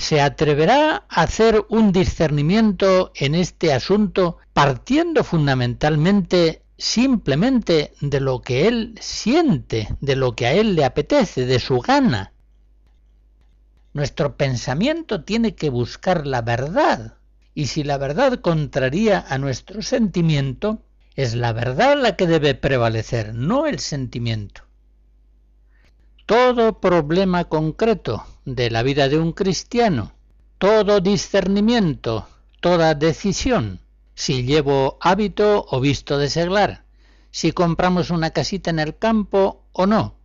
Se 0.00 0.22
atreverá 0.22 1.04
a 1.10 1.22
hacer 1.22 1.66
un 1.68 1.92
discernimiento 1.92 3.12
en 3.14 3.34
este 3.34 3.74
asunto 3.74 4.38
partiendo 4.54 5.24
fundamentalmente 5.24 6.62
simplemente 6.78 7.92
de 8.00 8.20
lo 8.20 8.40
que 8.40 8.66
él 8.66 8.94
siente, 8.98 9.94
de 10.00 10.16
lo 10.16 10.34
que 10.34 10.46
a 10.46 10.52
él 10.54 10.74
le 10.74 10.86
apetece, 10.86 11.44
de 11.44 11.58
su 11.58 11.80
gana. 11.80 12.32
Nuestro 13.92 14.38
pensamiento 14.38 15.22
tiene 15.22 15.54
que 15.54 15.68
buscar 15.68 16.26
la 16.26 16.40
verdad, 16.40 17.18
y 17.54 17.66
si 17.66 17.84
la 17.84 17.98
verdad 17.98 18.40
contraría 18.40 19.22
a 19.28 19.36
nuestro 19.36 19.82
sentimiento, 19.82 20.82
es 21.14 21.34
la 21.34 21.52
verdad 21.52 22.00
la 22.00 22.16
que 22.16 22.26
debe 22.26 22.54
prevalecer, 22.54 23.34
no 23.34 23.66
el 23.66 23.80
sentimiento. 23.80 24.62
Todo 26.24 26.80
problema 26.80 27.44
concreto 27.44 28.24
de 28.54 28.70
la 28.70 28.82
vida 28.82 29.08
de 29.08 29.18
un 29.18 29.32
cristiano, 29.32 30.12
todo 30.58 31.00
discernimiento, 31.00 32.26
toda 32.60 32.94
decisión, 32.94 33.80
si 34.14 34.42
llevo 34.42 34.98
hábito 35.00 35.66
o 35.70 35.80
visto 35.80 36.18
de 36.18 36.28
seglar, 36.28 36.84
si 37.30 37.52
compramos 37.52 38.10
una 38.10 38.30
casita 38.30 38.70
en 38.70 38.80
el 38.80 38.96
campo 38.98 39.64
o 39.72 39.86
no, 39.86 40.16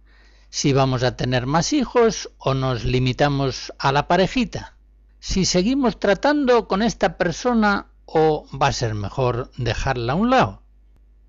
si 0.50 0.74
vamos 0.74 1.04
a 1.04 1.16
tener 1.16 1.46
más 1.46 1.72
hijos 1.72 2.32
o 2.38 2.54
nos 2.54 2.84
limitamos 2.84 3.74
a 3.78 3.92
la 3.92 4.08
parejita, 4.08 4.76
si 5.20 5.46
seguimos 5.46 6.00
tratando 6.00 6.68
con 6.68 6.82
esta 6.82 7.18
persona 7.18 7.88
o 8.06 8.48
va 8.60 8.68
a 8.68 8.74
ser 8.74 8.96
mejor 8.96 9.52
dejarla 9.58 10.14
a 10.14 10.16
un 10.16 10.30
lado. 10.32 10.62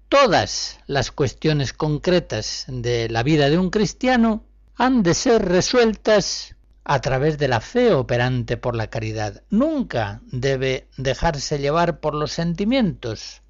Todas 0.08 0.78
las 0.86 1.10
cuestiones 1.10 1.72
concretas 1.72 2.64
de 2.68 3.08
la 3.10 3.22
vida 3.22 3.50
de 3.50 3.58
un 3.58 3.70
cristiano 3.70 4.44
han 4.76 5.02
de 5.02 5.14
ser 5.14 5.44
resueltas 5.44 6.55
a 6.88 7.00
través 7.00 7.36
de 7.36 7.48
la 7.48 7.60
fe 7.60 7.92
operante 7.92 8.56
por 8.56 8.76
la 8.76 8.86
caridad. 8.86 9.42
Nunca 9.50 10.20
debe 10.30 10.86
dejarse 10.96 11.58
llevar 11.58 11.98
por 11.98 12.14
los 12.14 12.30
sentimientos. 12.30 13.42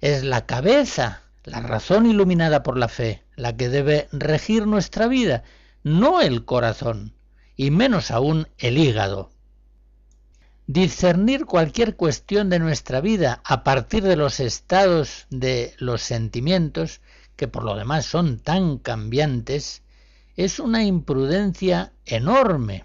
Es 0.00 0.24
la 0.24 0.44
cabeza, 0.44 1.22
la 1.44 1.60
razón 1.60 2.06
iluminada 2.06 2.64
por 2.64 2.76
la 2.76 2.88
fe, 2.88 3.22
la 3.36 3.56
que 3.56 3.68
debe 3.68 4.08
regir 4.10 4.66
nuestra 4.66 5.06
vida, 5.06 5.44
no 5.84 6.20
el 6.20 6.44
corazón. 6.44 7.14
y 7.56 7.70
menos 7.70 8.10
aún 8.10 8.48
el 8.58 8.78
hígado. 8.78 9.30
Discernir 10.66 11.44
cualquier 11.44 11.94
cuestión 11.94 12.50
de 12.50 12.58
nuestra 12.58 13.00
vida 13.00 13.42
a 13.44 13.62
partir 13.62 14.02
de 14.02 14.16
los 14.16 14.40
estados 14.40 15.28
de 15.30 15.72
los 15.78 16.02
sentimientos, 16.02 17.00
que 17.36 17.46
por 17.46 17.62
lo 17.62 17.76
demás 17.76 18.06
son 18.06 18.40
tan 18.40 18.78
cambiantes, 18.78 19.83
es 20.36 20.58
una 20.58 20.84
imprudencia 20.84 21.92
enorme. 22.06 22.84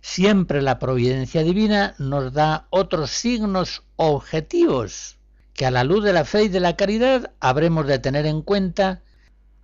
Siempre 0.00 0.62
la 0.62 0.78
providencia 0.78 1.42
divina 1.42 1.94
nos 1.98 2.32
da 2.32 2.66
otros 2.70 3.10
signos 3.10 3.82
objetivos 3.96 5.18
que 5.52 5.66
a 5.66 5.70
la 5.70 5.84
luz 5.84 6.04
de 6.04 6.14
la 6.14 6.24
fe 6.24 6.44
y 6.44 6.48
de 6.48 6.60
la 6.60 6.76
caridad 6.76 7.32
habremos 7.38 7.86
de 7.86 7.98
tener 7.98 8.24
en 8.24 8.40
cuenta 8.40 9.02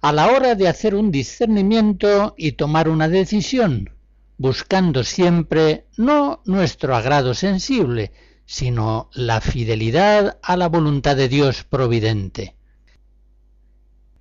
a 0.03 0.13
la 0.13 0.27
hora 0.27 0.55
de 0.55 0.69
hacer 0.69 0.95
un 0.95 1.11
discernimiento 1.11 2.35
y 2.37 2.53
tomar 2.53 2.89
una 2.89 3.09
decisión, 3.09 3.91
buscando 4.37 5.05
siempre 5.05 5.87
no 5.97 6.43
nuestro 6.45 6.95
agrado 6.95 7.33
sensible, 7.33 8.13
sino 8.45 9.09
la 9.15 9.41
fidelidad 9.41 10.39
a 10.43 10.57
la 10.57 10.69
voluntad 10.69 11.17
de 11.17 11.29
Dios 11.29 11.65
providente. 11.65 12.55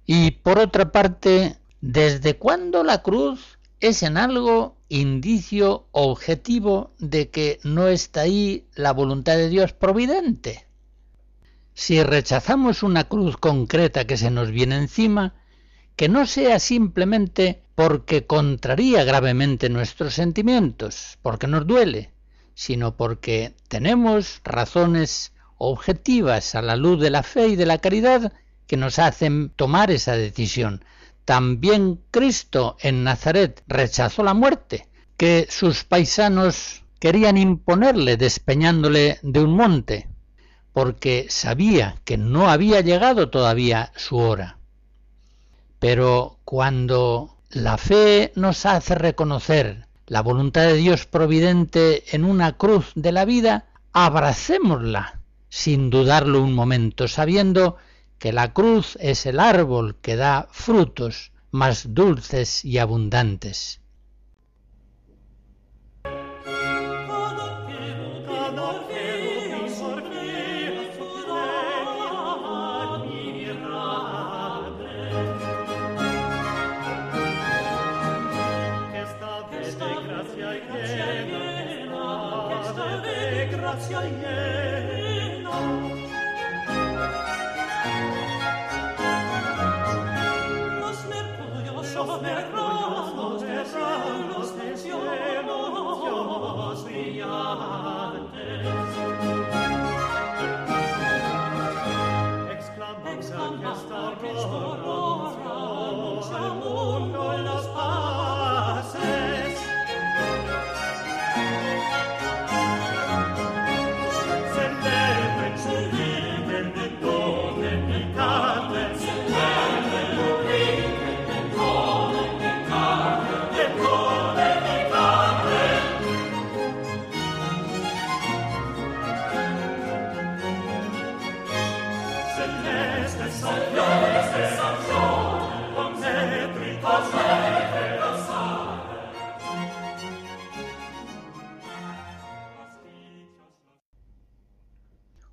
Y 0.06 0.32
por 0.32 0.60
otra 0.60 0.92
parte, 0.92 1.58
¿desde 1.86 2.36
cuándo 2.36 2.84
la 2.84 3.04
cruz 3.04 3.60
es 3.80 4.02
en 4.02 4.18
algo 4.18 4.76
indicio 4.90 5.86
objetivo 5.92 6.96
de 6.98 7.30
que 7.30 7.60
no 7.64 7.90
está 7.90 8.22
ahí 8.22 8.66
la 8.74 8.92
voluntad 8.92 9.38
de 9.38 9.50
Dios 9.50 9.74
providente? 9.74 10.66
Si 11.76 12.02
rechazamos 12.02 12.82
una 12.82 13.04
cruz 13.04 13.38
concreta 13.38 14.06
que 14.06 14.18
se 14.18 14.32
nos 14.32 14.50
viene 14.50 14.78
encima, 14.78 15.36
que 15.96 16.10
no 16.10 16.26
sea 16.26 16.60
simplemente 16.60 17.62
porque 17.76 18.26
contraría 18.26 19.04
gravemente 19.04 19.70
nuestros 19.70 20.16
sentimientos, 20.16 21.20
porque 21.22 21.46
nos 21.46 21.68
duele, 21.68 22.10
sino 22.56 22.98
porque 22.98 23.54
tenemos 23.68 24.42
razones 24.44 25.34
objetivas 25.60 26.56
a 26.56 26.64
la 26.64 26.78
luz 26.78 27.00
de 27.00 27.12
la 27.12 27.22
fe 27.22 27.50
y 27.50 27.56
de 27.56 27.68
la 27.68 27.78
caridad 27.78 28.34
que 28.66 28.76
nos 28.76 28.98
hacen 28.98 29.52
tomar 29.56 29.92
esa 29.92 30.18
decisión. 30.18 30.84
También 31.26 32.02
Cristo 32.12 32.78
en 32.80 33.04
Nazaret 33.04 33.64
rechazó 33.68 34.24
la 34.24 34.36
muerte, 34.36 34.88
que 35.18 35.48
sus 35.50 35.84
paisanos 35.84 36.84
querían 37.00 37.38
imponerle 37.38 38.16
despeñándole 38.18 39.20
de 39.24 39.40
un 39.42 39.56
monte, 39.56 40.08
porque 40.72 41.26
sabía 41.30 41.98
que 42.06 42.18
no 42.18 42.50
había 42.50 42.82
llegado 42.82 43.30
todavía 43.30 43.92
su 43.96 44.18
hora. 44.18 44.60
Pero 45.80 46.40
cuando 46.46 47.38
la 47.50 47.78
fe 47.78 48.32
nos 48.36 48.66
hace 48.66 48.96
reconocer 48.96 49.88
la 50.08 50.22
voluntad 50.22 50.64
de 50.64 50.76
Dios 50.76 51.06
providente 51.06 52.04
en 52.16 52.24
una 52.24 52.58
cruz 52.58 52.92
de 52.96 53.12
la 53.12 53.26
vida, 53.26 53.66
abracémosla 53.94 55.22
sin 55.50 55.90
dudarlo 55.90 56.44
un 56.44 56.54
momento, 56.54 57.08
sabiendo 57.08 57.78
que 58.20 58.34
la 58.34 58.54
cruz 58.54 58.98
es 59.02 59.26
el 59.26 59.40
árbol 59.40 59.98
que 60.02 60.16
da 60.16 60.48
frutos 60.52 61.32
más 61.52 61.94
dulces 61.94 62.66
y 62.66 62.78
abundantes. 62.78 63.82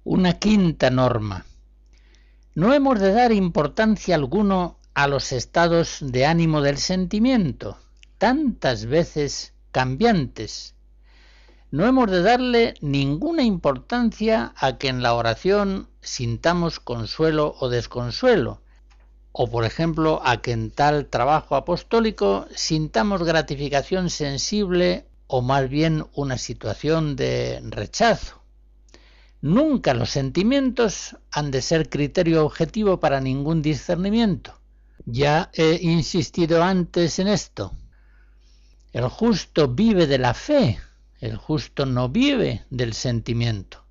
Una 0.05 0.35
quinta 0.35 0.91
norma. 0.91 1.47
No 2.55 2.75
hemos 2.75 3.01
de 3.01 3.13
dar 3.13 3.33
importancia 3.33 4.15
alguno 4.15 4.79
a 4.95 5.09
los 5.09 5.33
estados 5.33 5.99
de 6.01 6.27
ánimo 6.27 6.61
del 6.61 6.77
sentimiento, 6.77 7.79
tantas 8.19 8.87
veces 8.87 9.55
cambiantes. 9.71 10.75
No 11.73 11.87
hemos 11.87 12.11
de 12.11 12.21
darle 12.21 12.75
ninguna 12.83 13.45
importancia 13.45 14.53
a 14.57 14.77
que 14.77 14.89
en 14.89 15.03
la 15.03 15.15
oración 15.15 15.89
sintamos 16.03 16.81
consuelo 16.81 17.57
o 17.61 17.71
desconsuelo, 17.71 18.61
o 19.33 19.51
por 19.51 19.65
ejemplo 19.65 20.21
a 20.23 20.43
que 20.43 20.53
en 20.53 20.71
tal 20.71 21.07
trabajo 21.07 21.57
apostólico 21.57 22.47
sintamos 22.55 23.23
gratificación 23.23 24.11
sensible 24.11 25.07
o 25.27 25.41
más 25.41 25.71
bien 25.71 26.05
una 26.15 26.37
situación 26.37 27.17
de 27.17 27.63
rechazo. 27.65 28.43
Nunca 29.41 29.95
los 29.95 30.11
sentimientos 30.11 31.17
han 31.31 31.51
de 31.51 31.63
ser 31.63 31.89
criterio 31.89 32.45
objetivo 32.45 33.01
para 33.01 33.23
ningún 33.23 33.63
discernimiento. 33.63 34.61
Ya 35.07 35.51
he 35.55 35.79
insistido 35.81 36.63
antes 36.63 37.19
en 37.19 37.29
esto. 37.29 37.73
El 38.93 39.09
justo 39.09 39.69
vive 39.69 40.07
de 40.07 40.19
la 40.19 40.35
fe, 40.35 40.79
el 41.23 41.37
justo 41.37 41.87
no 41.87 42.09
vive 42.09 42.65
del 42.69 42.95
sentimiento. 42.95 43.85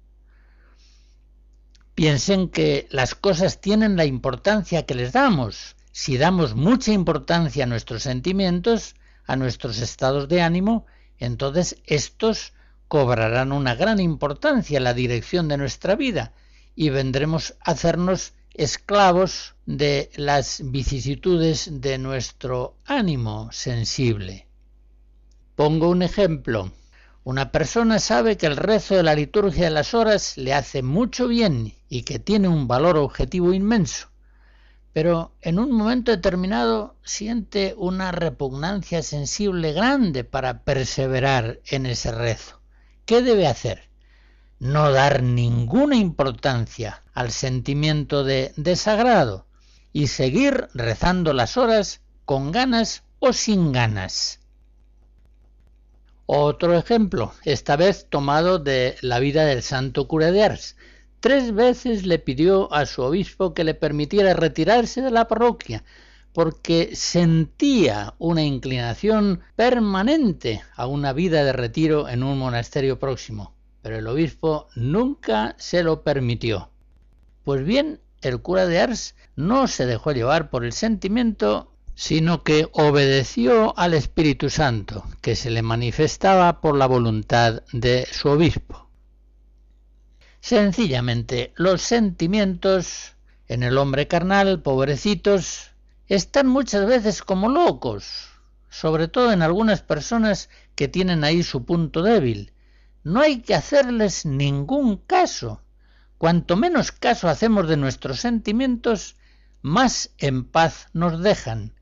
Piensen 1.95 2.49
que 2.49 2.87
las 2.91 3.15
cosas 3.15 3.61
tienen 3.61 3.95
la 3.95 4.03
importancia 4.03 4.85
que 4.85 4.95
les 4.95 5.13
damos. 5.13 5.77
Si 5.93 6.17
damos 6.17 6.55
mucha 6.55 6.91
importancia 6.91 7.63
a 7.63 7.67
nuestros 7.67 8.03
sentimientos, 8.03 8.95
a 9.25 9.37
nuestros 9.37 9.79
estados 9.79 10.27
de 10.27 10.41
ánimo, 10.41 10.85
entonces 11.19 11.77
estos 11.85 12.51
cobrarán 12.89 13.53
una 13.53 13.75
gran 13.75 14.01
importancia 14.01 14.77
en 14.77 14.83
la 14.83 14.93
dirección 14.93 15.47
de 15.47 15.57
nuestra 15.57 15.95
vida 15.95 16.33
y 16.75 16.89
vendremos 16.89 17.55
a 17.61 17.71
hacernos 17.71 18.33
esclavos 18.53 19.55
de 19.65 20.11
las 20.17 20.61
vicisitudes 20.65 21.79
de 21.79 21.97
nuestro 21.97 22.75
ánimo 22.85 23.49
sensible. 23.53 24.47
Pongo 25.55 25.89
un 25.89 26.01
ejemplo. 26.01 26.73
Una 27.23 27.51
persona 27.51 27.99
sabe 27.99 28.35
que 28.35 28.47
el 28.47 28.57
rezo 28.57 28.95
de 28.95 29.03
la 29.03 29.13
liturgia 29.13 29.65
de 29.65 29.69
las 29.69 29.93
horas 29.93 30.37
le 30.37 30.55
hace 30.55 30.81
mucho 30.81 31.27
bien 31.27 31.75
y 31.87 32.01
que 32.01 32.17
tiene 32.17 32.47
un 32.47 32.67
valor 32.67 32.97
objetivo 32.97 33.53
inmenso, 33.53 34.09
pero 34.91 35.31
en 35.41 35.59
un 35.59 35.71
momento 35.71 36.09
determinado 36.11 36.95
siente 37.03 37.75
una 37.77 38.11
repugnancia 38.11 39.03
sensible 39.03 39.71
grande 39.71 40.23
para 40.23 40.63
perseverar 40.63 41.59
en 41.65 41.85
ese 41.85 42.11
rezo. 42.11 42.59
¿Qué 43.05 43.21
debe 43.21 43.45
hacer? 43.45 43.89
No 44.57 44.91
dar 44.91 45.21
ninguna 45.21 45.97
importancia 45.97 47.03
al 47.13 47.31
sentimiento 47.31 48.23
de 48.23 48.51
desagrado 48.57 49.45
y 49.93 50.07
seguir 50.07 50.69
rezando 50.73 51.33
las 51.33 51.55
horas 51.55 52.01
con 52.25 52.51
ganas 52.51 53.03
o 53.19 53.31
sin 53.31 53.71
ganas. 53.71 54.40
Otro 56.33 56.77
ejemplo, 56.77 57.33
esta 57.43 57.75
vez 57.75 58.07
tomado 58.09 58.57
de 58.57 58.95
la 59.01 59.19
vida 59.19 59.43
del 59.43 59.61
santo 59.61 60.07
cura 60.07 60.31
de 60.31 60.41
Ars. 60.41 60.77
Tres 61.19 61.53
veces 61.53 62.05
le 62.05 62.19
pidió 62.19 62.73
a 62.73 62.85
su 62.85 63.01
obispo 63.01 63.53
que 63.53 63.65
le 63.65 63.73
permitiera 63.73 64.33
retirarse 64.33 65.01
de 65.01 65.11
la 65.11 65.27
parroquia, 65.27 65.83
porque 66.31 66.95
sentía 66.95 68.13
una 68.17 68.43
inclinación 68.43 69.41
permanente 69.57 70.61
a 70.77 70.87
una 70.87 71.11
vida 71.11 71.43
de 71.43 71.51
retiro 71.51 72.07
en 72.07 72.23
un 72.23 72.39
monasterio 72.39 72.97
próximo, 72.97 73.53
pero 73.81 73.97
el 73.97 74.07
obispo 74.07 74.69
nunca 74.73 75.53
se 75.57 75.83
lo 75.83 76.01
permitió. 76.01 76.69
Pues 77.43 77.65
bien, 77.65 77.99
el 78.21 78.41
cura 78.41 78.67
de 78.67 78.79
Ars 78.79 79.15
no 79.35 79.67
se 79.67 79.85
dejó 79.85 80.13
llevar 80.13 80.49
por 80.49 80.63
el 80.63 80.71
sentimiento, 80.71 81.70
sino 82.01 82.41
que 82.41 82.67
obedeció 82.73 83.77
al 83.77 83.93
Espíritu 83.93 84.49
Santo, 84.49 85.05
que 85.21 85.35
se 85.35 85.51
le 85.51 85.61
manifestaba 85.61 86.59
por 86.59 86.75
la 86.75 86.87
voluntad 86.87 87.61
de 87.73 88.07
su 88.11 88.29
obispo. 88.29 88.89
Sencillamente, 90.39 91.53
los 91.57 91.83
sentimientos 91.83 93.13
en 93.47 93.61
el 93.61 93.77
hombre 93.77 94.07
carnal, 94.07 94.63
pobrecitos, 94.63 95.73
están 96.07 96.47
muchas 96.47 96.87
veces 96.87 97.21
como 97.21 97.49
locos, 97.49 98.31
sobre 98.67 99.07
todo 99.07 99.31
en 99.31 99.43
algunas 99.43 99.83
personas 99.83 100.49
que 100.73 100.87
tienen 100.87 101.23
ahí 101.23 101.43
su 101.43 101.65
punto 101.65 102.01
débil. 102.01 102.51
No 103.03 103.21
hay 103.21 103.43
que 103.43 103.53
hacerles 103.53 104.25
ningún 104.25 104.97
caso. 104.97 105.61
Cuanto 106.17 106.57
menos 106.57 106.91
caso 106.91 107.29
hacemos 107.29 107.67
de 107.67 107.77
nuestros 107.77 108.19
sentimientos, 108.19 109.17
más 109.61 110.09
en 110.17 110.45
paz 110.45 110.87
nos 110.93 111.21
dejan 111.21 111.75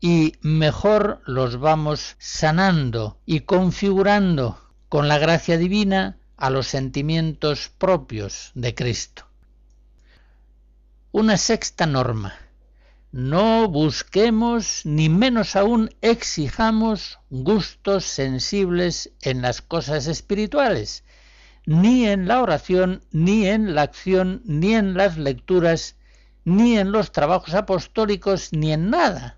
y 0.00 0.34
mejor 0.42 1.20
los 1.26 1.58
vamos 1.58 2.16
sanando 2.18 3.20
y 3.26 3.40
configurando 3.40 4.58
con 4.88 5.08
la 5.08 5.18
gracia 5.18 5.58
divina 5.58 6.18
a 6.36 6.50
los 6.50 6.68
sentimientos 6.68 7.70
propios 7.78 8.52
de 8.54 8.74
Cristo. 8.74 9.26
Una 11.10 11.36
sexta 11.36 11.86
norma 11.86 12.34
no 13.10 13.68
busquemos 13.68 14.82
ni 14.84 15.08
menos 15.08 15.56
aún 15.56 15.88
exijamos 16.02 17.18
gustos 17.30 18.04
sensibles 18.04 19.12
en 19.22 19.40
las 19.40 19.62
cosas 19.62 20.06
espirituales, 20.06 21.04
ni 21.64 22.06
en 22.06 22.28
la 22.28 22.42
oración, 22.42 23.02
ni 23.10 23.46
en 23.46 23.74
la 23.74 23.82
acción, 23.82 24.42
ni 24.44 24.74
en 24.74 24.92
las 24.92 25.16
lecturas, 25.16 25.96
ni 26.44 26.78
en 26.78 26.92
los 26.92 27.10
trabajos 27.10 27.54
apostólicos, 27.54 28.52
ni 28.52 28.74
en 28.74 28.90
nada. 28.90 29.37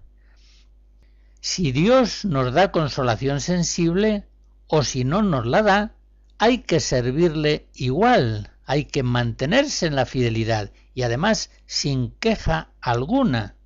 Si 1.41 1.72
Dios 1.72 2.24
nos 2.24 2.53
da 2.53 2.72
consolación 2.72 3.41
sensible, 3.41 4.26
o 4.66 4.84
si 4.84 5.05
no 5.05 5.22
nos 5.22 5.47
la 5.47 5.62
da, 5.62 5.95
hay 6.38 6.59
que 6.59 6.80
servirle 6.80 7.68
igual, 7.74 8.51
hay 8.64 8.84
que 8.84 9.03
mantenerse 9.03 9.86
en 9.86 9.97
la 9.97 10.07
fidelidad 10.07 10.70
y 10.95 11.03
además 11.03 11.51
sin 11.66 12.12
queja 12.12 12.70
alguna 12.80 13.57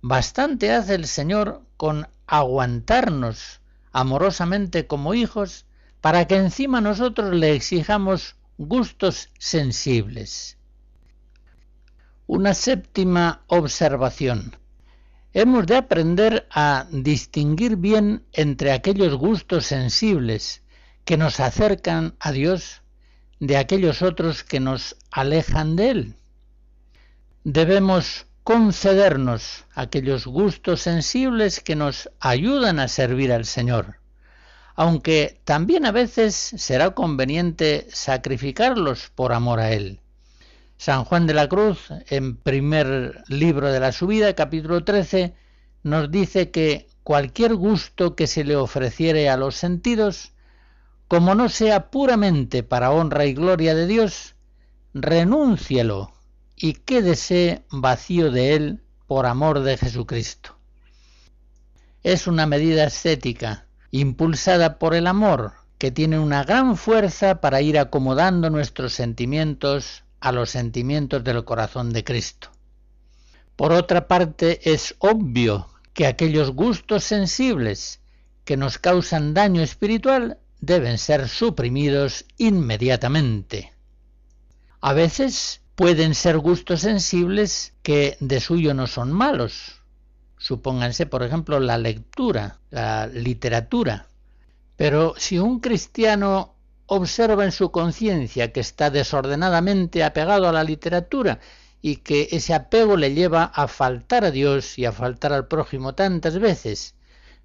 Bastante 0.00 0.72
hace 0.72 0.94
el 0.94 1.06
Señor 1.06 1.66
con 1.76 2.08
aguantarnos 2.28 3.60
amorosamente 3.92 4.86
como 4.86 5.12
hijos 5.12 5.66
para 6.00 6.26
que 6.28 6.36
encima 6.36 6.80
nosotros 6.80 7.34
le 7.34 7.52
exijamos 7.52 8.36
gustos 8.58 9.30
sensibles. 9.38 10.56
Una 12.28 12.54
séptima 12.54 13.42
observación. 13.48 14.56
Hemos 15.34 15.66
de 15.66 15.76
aprender 15.76 16.46
a 16.50 16.86
distinguir 16.90 17.76
bien 17.76 18.24
entre 18.32 18.72
aquellos 18.72 19.14
gustos 19.14 19.66
sensibles 19.66 20.62
que 21.04 21.16
nos 21.16 21.38
acercan 21.40 22.14
a 22.18 22.32
Dios 22.32 22.82
de 23.38 23.56
aquellos 23.56 24.02
otros 24.02 24.42
que 24.42 24.58
nos 24.58 24.96
alejan 25.10 25.76
de 25.76 25.90
Él. 25.90 26.14
Debemos 27.44 28.26
concedernos 28.42 29.66
aquellos 29.74 30.26
gustos 30.26 30.80
sensibles 30.80 31.60
que 31.60 31.76
nos 31.76 32.10
ayudan 32.20 32.78
a 32.80 32.88
servir 32.88 33.30
al 33.30 33.44
Señor, 33.44 33.96
aunque 34.74 35.40
también 35.44 35.84
a 35.84 35.92
veces 35.92 36.34
será 36.34 36.94
conveniente 36.94 37.86
sacrificarlos 37.90 39.10
por 39.14 39.34
amor 39.34 39.60
a 39.60 39.72
Él. 39.72 40.00
San 40.78 41.04
Juan 41.04 41.26
de 41.26 41.34
la 41.34 41.48
Cruz, 41.48 41.88
en 42.08 42.36
primer 42.36 43.24
libro 43.26 43.72
de 43.72 43.80
la 43.80 43.90
subida, 43.90 44.34
capítulo 44.34 44.84
13, 44.84 45.34
nos 45.82 46.08
dice 46.08 46.52
que 46.52 46.86
cualquier 47.02 47.56
gusto 47.56 48.14
que 48.14 48.28
se 48.28 48.44
le 48.44 48.54
ofreciere 48.54 49.28
a 49.28 49.36
los 49.36 49.56
sentidos, 49.56 50.34
como 51.08 51.34
no 51.34 51.48
sea 51.48 51.90
puramente 51.90 52.62
para 52.62 52.92
honra 52.92 53.26
y 53.26 53.34
gloria 53.34 53.74
de 53.74 53.88
Dios, 53.88 54.36
renúncielo 54.94 56.12
y 56.54 56.74
quédese 56.74 57.64
vacío 57.72 58.30
de 58.30 58.54
él 58.54 58.82
por 59.08 59.26
amor 59.26 59.60
de 59.60 59.78
Jesucristo. 59.78 60.58
Es 62.04 62.28
una 62.28 62.46
medida 62.46 62.84
estética, 62.84 63.66
impulsada 63.90 64.78
por 64.78 64.94
el 64.94 65.08
amor, 65.08 65.54
que 65.76 65.90
tiene 65.90 66.20
una 66.20 66.44
gran 66.44 66.76
fuerza 66.76 67.40
para 67.40 67.62
ir 67.62 67.80
acomodando 67.80 68.48
nuestros 68.48 68.92
sentimientos 68.92 70.04
a 70.20 70.32
los 70.32 70.50
sentimientos 70.50 71.24
del 71.24 71.44
corazón 71.44 71.92
de 71.92 72.04
Cristo. 72.04 72.50
Por 73.56 73.72
otra 73.72 74.06
parte, 74.06 74.72
es 74.72 74.94
obvio 74.98 75.68
que 75.92 76.06
aquellos 76.06 76.52
gustos 76.52 77.04
sensibles 77.04 78.00
que 78.44 78.56
nos 78.56 78.78
causan 78.78 79.34
daño 79.34 79.62
espiritual 79.62 80.38
deben 80.60 80.98
ser 80.98 81.28
suprimidos 81.28 82.24
inmediatamente. 82.36 83.72
A 84.80 84.92
veces 84.92 85.60
pueden 85.74 86.14
ser 86.14 86.38
gustos 86.38 86.80
sensibles 86.80 87.74
que 87.82 88.16
de 88.20 88.40
suyo 88.40 88.74
no 88.74 88.86
son 88.86 89.12
malos. 89.12 89.82
Supónganse, 90.36 91.06
por 91.06 91.22
ejemplo, 91.22 91.58
la 91.58 91.78
lectura, 91.78 92.58
la 92.70 93.06
literatura. 93.08 94.06
Pero 94.76 95.14
si 95.16 95.38
un 95.38 95.58
cristiano 95.58 96.54
observa 96.88 97.44
en 97.44 97.52
su 97.52 97.70
conciencia 97.70 98.52
que 98.52 98.60
está 98.60 98.90
desordenadamente 98.90 100.02
apegado 100.02 100.48
a 100.48 100.52
la 100.52 100.64
literatura 100.64 101.38
y 101.82 101.96
que 101.96 102.28
ese 102.32 102.54
apego 102.54 102.96
le 102.96 103.14
lleva 103.14 103.44
a 103.44 103.68
faltar 103.68 104.24
a 104.24 104.30
Dios 104.30 104.78
y 104.78 104.86
a 104.86 104.92
faltar 104.92 105.32
al 105.32 105.46
prójimo 105.46 105.94
tantas 105.94 106.38
veces, 106.38 106.94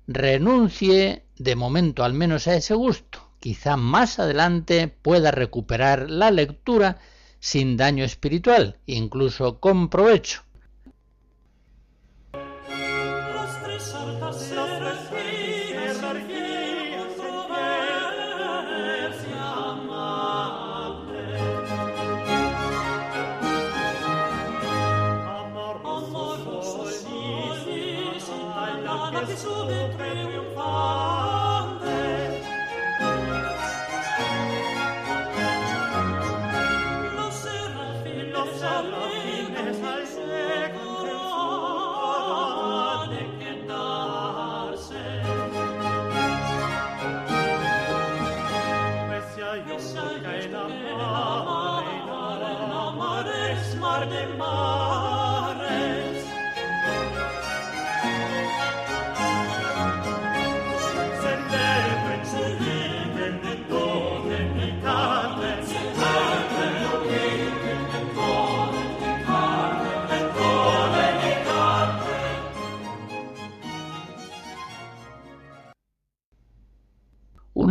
renuncie 0.08 1.26
de 1.38 1.56
momento 1.56 2.04
al 2.04 2.14
menos 2.14 2.48
a 2.48 2.56
ese 2.56 2.74
gusto. 2.74 3.20
Quizá 3.40 3.76
más 3.76 4.18
adelante 4.20 4.88
pueda 4.88 5.32
recuperar 5.32 6.10
la 6.10 6.32
lectura 6.32 7.00
sin 7.40 7.76
daño 7.76 8.06
espiritual, 8.06 8.80
incluso 8.86 9.60
con 9.60 9.90
provecho. 9.90 10.43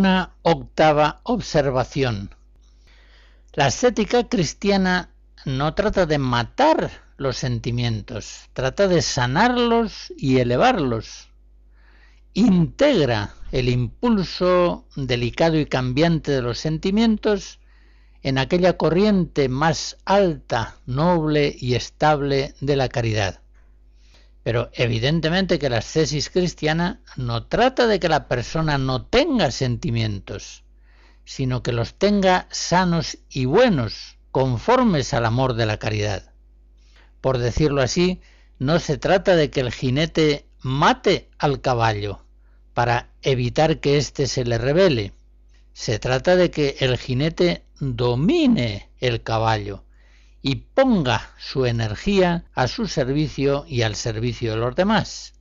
Una 0.03 0.35
octava 0.43 1.21
observación. 1.23 2.35
La 3.53 3.69
estética 3.69 4.29
cristiana 4.29 5.11
no 5.45 5.75
trata 5.75 6.07
de 6.07 6.19
matar 6.19 6.91
los 7.19 7.37
sentimientos, 7.37 8.49
trata 8.53 8.89
de 8.89 9.01
sanarlos 9.01 10.13
y 10.17 10.39
elevarlos. 10.39 11.29
Integra 12.35 13.35
el 13.53 13.69
impulso 13.69 14.89
delicado 14.97 15.57
y 15.57 15.67
cambiante 15.67 16.33
de 16.33 16.43
los 16.43 16.59
sentimientos 16.59 17.61
en 18.25 18.39
aquella 18.39 18.77
corriente 18.77 19.49
más 19.49 19.99
alta, 20.05 20.79
noble 20.85 21.55
y 21.57 21.77
estable 21.77 22.57
de 22.61 22.75
la 22.75 22.89
caridad. 22.89 23.42
Pero 24.43 24.71
evidentemente 24.75 25.59
que 25.59 25.71
la 25.71 25.79
ascesis 25.79 26.31
cristiana 26.31 27.01
no 27.17 27.47
trata 27.47 27.87
de 27.87 28.01
que 28.01 28.09
la 28.09 28.27
persona 28.27 28.77
no 28.79 29.07
tenga 29.07 29.51
sentimientos, 29.51 30.65
sino 31.25 31.63
que 31.63 31.73
los 31.73 31.95
tenga 31.95 32.49
sanos 32.51 33.19
y 33.29 33.45
buenos, 33.45 34.19
conformes 34.33 35.15
al 35.15 35.27
amor 35.27 35.55
de 35.55 35.67
la 35.67 35.79
caridad. 35.79 36.33
Por 37.21 37.39
decirlo 37.39 37.83
así, 37.83 38.21
no 38.59 38.81
se 38.81 38.99
trata 38.99 39.37
de 39.37 39.51
que 39.51 39.61
el 39.61 39.73
jinete 39.73 40.47
mate 40.61 41.31
al 41.39 41.61
caballo 41.61 42.25
para 42.75 43.11
evitar 43.23 43.79
que 43.79 43.97
éste 43.97 44.27
se 44.27 44.45
le 44.45 44.59
revele. 44.59 45.13
Se 45.73 45.99
trata 45.99 46.35
de 46.37 46.51
que 46.51 46.77
el 46.81 46.99
jinete 46.99 47.65
domine 47.79 48.91
el 48.99 49.23
caballo 49.23 49.85
y 50.43 50.57
ponga 50.57 51.31
su 51.39 51.67
energía 51.67 52.45
a 52.53 52.67
su 52.67 52.89
servicio 52.89 53.65
y 53.69 53.83
al 53.83 53.95
servicio 53.95 54.51
de 54.51 54.57
los 54.59 54.75
demás. 54.75 55.35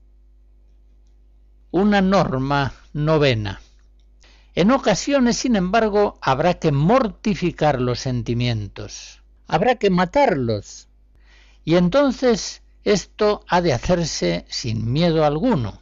Una 1.71 2.01
norma 2.01 2.73
novena. 2.93 3.61
En 4.53 4.69
ocasiones, 4.71 5.37
sin 5.37 5.55
embargo, 5.55 6.19
habrá 6.21 6.55
que 6.55 6.71
mortificar 6.71 7.81
los 7.81 7.99
sentimientos, 7.99 9.23
habrá 9.47 9.75
que 9.75 9.89
matarlos. 9.89 10.87
Y 11.63 11.75
entonces 11.75 12.61
esto 12.83 13.43
ha 13.47 13.61
de 13.61 13.73
hacerse 13.73 14.45
sin 14.49 14.91
miedo 14.91 15.25
alguno. 15.25 15.81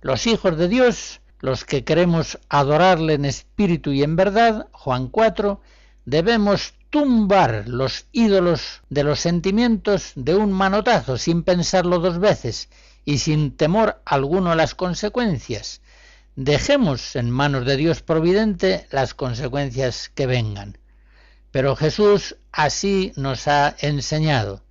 Los 0.00 0.26
hijos 0.26 0.56
de 0.56 0.68
Dios, 0.68 1.20
los 1.40 1.64
que 1.64 1.84
queremos 1.84 2.38
adorarle 2.48 3.14
en 3.14 3.26
espíritu 3.26 3.92
y 3.92 4.02
en 4.02 4.16
verdad, 4.16 4.68
Juan 4.72 5.08
4, 5.08 5.60
debemos 6.04 6.74
tumbar 6.90 7.68
los 7.68 8.06
ídolos 8.12 8.82
de 8.88 9.04
los 9.04 9.20
sentimientos 9.20 10.12
de 10.14 10.34
un 10.34 10.52
manotazo 10.52 11.18
sin 11.18 11.42
pensarlo 11.42 11.98
dos 11.98 12.18
veces 12.18 12.70
y 13.04 13.18
sin 13.18 13.56
temor 13.56 14.00
alguno 14.06 14.52
a 14.52 14.56
las 14.56 14.74
consecuencias. 14.74 15.82
Dejemos 16.34 17.16
en 17.16 17.30
manos 17.30 17.66
de 17.66 17.76
Dios 17.76 18.00
providente 18.00 18.86
las 18.90 19.12
consecuencias 19.12 20.08
que 20.08 20.26
vengan. 20.26 20.78
Pero 21.50 21.76
Jesús 21.76 22.36
así 22.52 23.12
nos 23.16 23.48
ha 23.48 23.74
enseñado. 23.80 24.62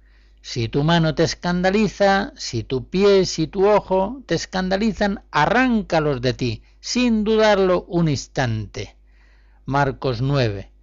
Si 0.41 0.69
tu 0.69 0.83
mano 0.83 1.13
te 1.13 1.23
escandaliza, 1.23 2.31
si 2.35 2.63
tu 2.63 2.89
pie, 2.89 3.25
si 3.25 3.47
tu 3.47 3.67
ojo 3.67 4.23
te 4.25 4.35
escandalizan, 4.35 5.23
arráncalos 5.29 6.21
de 6.21 6.33
ti, 6.33 6.63
sin 6.79 7.23
dudarlo 7.23 7.83
un 7.89 8.07
instante. 8.07 8.95
Marcos 9.65 10.21
9 10.21 10.76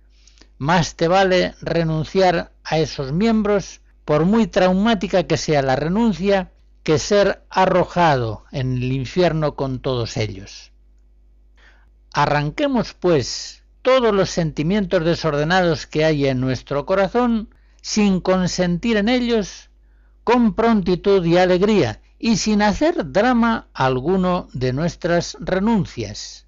más 0.59 0.97
te 0.97 1.09
vale 1.09 1.55
renunciar 1.61 2.53
a 2.65 2.79
esos 2.79 3.13
miembros, 3.13 3.81
por 4.05 4.25
muy 4.25 4.47
traumática 4.47 5.25
que 5.25 5.37
sea 5.37 5.63
la 5.63 5.77
renuncia, 5.77 6.53
que 6.83 6.99
ser 6.99 7.45
arrojado 7.49 8.45
en 8.53 8.77
el 8.77 8.93
infierno 8.93 9.57
con 9.57 9.81
todos 9.81 10.17
ellos. 10.17 10.73
Arranquemos, 12.13 12.95
pues, 12.95 13.65
todos 13.83 14.15
los 14.15 14.31
sentimientos 14.31 15.05
desordenados 15.05 15.87
que 15.87 16.05
hay 16.05 16.27
en 16.27 16.41
nuestro 16.41 16.87
corazón, 16.87 17.55
sin 17.81 18.21
consentir 18.21 18.97
en 18.97 19.09
ellos, 19.09 19.71
con 20.23 20.55
prontitud 20.55 21.25
y 21.25 21.39
alegría, 21.39 22.01
y 22.19 22.37
sin 22.37 22.63
hacer 22.63 23.13
drama 23.13 23.69
alguno 23.75 24.49
de 24.53 24.73
nuestras 24.73 25.37
renuncias. 25.41 26.47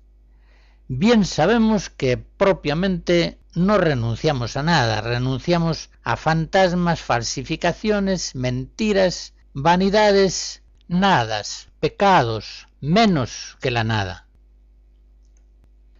Bien 0.89 1.25
sabemos 1.25 1.91
que 1.91 2.17
propiamente 2.17 3.39
no 3.57 3.79
renunciamos 3.79 4.57
a 4.57 4.63
nada, 4.63 5.01
renunciamos 5.01 5.91
a 6.03 6.17
fantasmas, 6.17 7.01
falsificaciones, 7.01 8.35
mentiras, 8.35 9.33
vanidades, 9.55 10.63
nadas, 10.89 11.69
pecados, 11.81 12.69
menos 12.81 13.57
que 13.61 13.71
la 13.71 13.83
nada. 13.83 14.27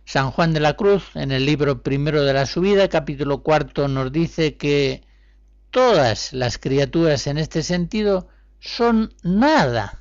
San 0.05 0.31
Juan 0.31 0.53
de 0.53 0.61
la 0.61 0.77
Cruz, 0.77 1.05
en 1.15 1.33
el 1.33 1.47
libro 1.47 1.83
primero 1.83 2.23
de 2.23 2.33
la 2.33 2.47
subida, 2.47 2.89
capítulo 2.89 3.43
cuarto, 3.43 3.89
nos 3.89 4.13
dice 4.13 4.57
que 4.57 5.03
todas 5.71 6.33
las 6.33 6.59
criaturas 6.59 7.27
en 7.27 7.39
este 7.39 7.63
sentido 7.63 8.29
son 8.61 9.15
nada 9.23 10.01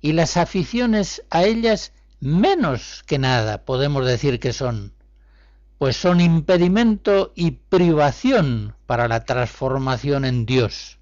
y 0.00 0.12
las 0.12 0.36
aficiones 0.36 1.24
a 1.30 1.44
ellas 1.44 1.92
menos 2.20 3.02
que 3.06 3.18
nada 3.18 3.64
podemos 3.64 4.06
decir 4.06 4.38
que 4.38 4.52
son 4.52 4.93
pues 5.78 5.96
son 5.96 6.20
impedimento 6.20 7.32
y 7.34 7.52
privación 7.52 8.74
para 8.86 9.08
la 9.08 9.24
transformación 9.24 10.24
en 10.24 10.46
Dios. 10.46 10.98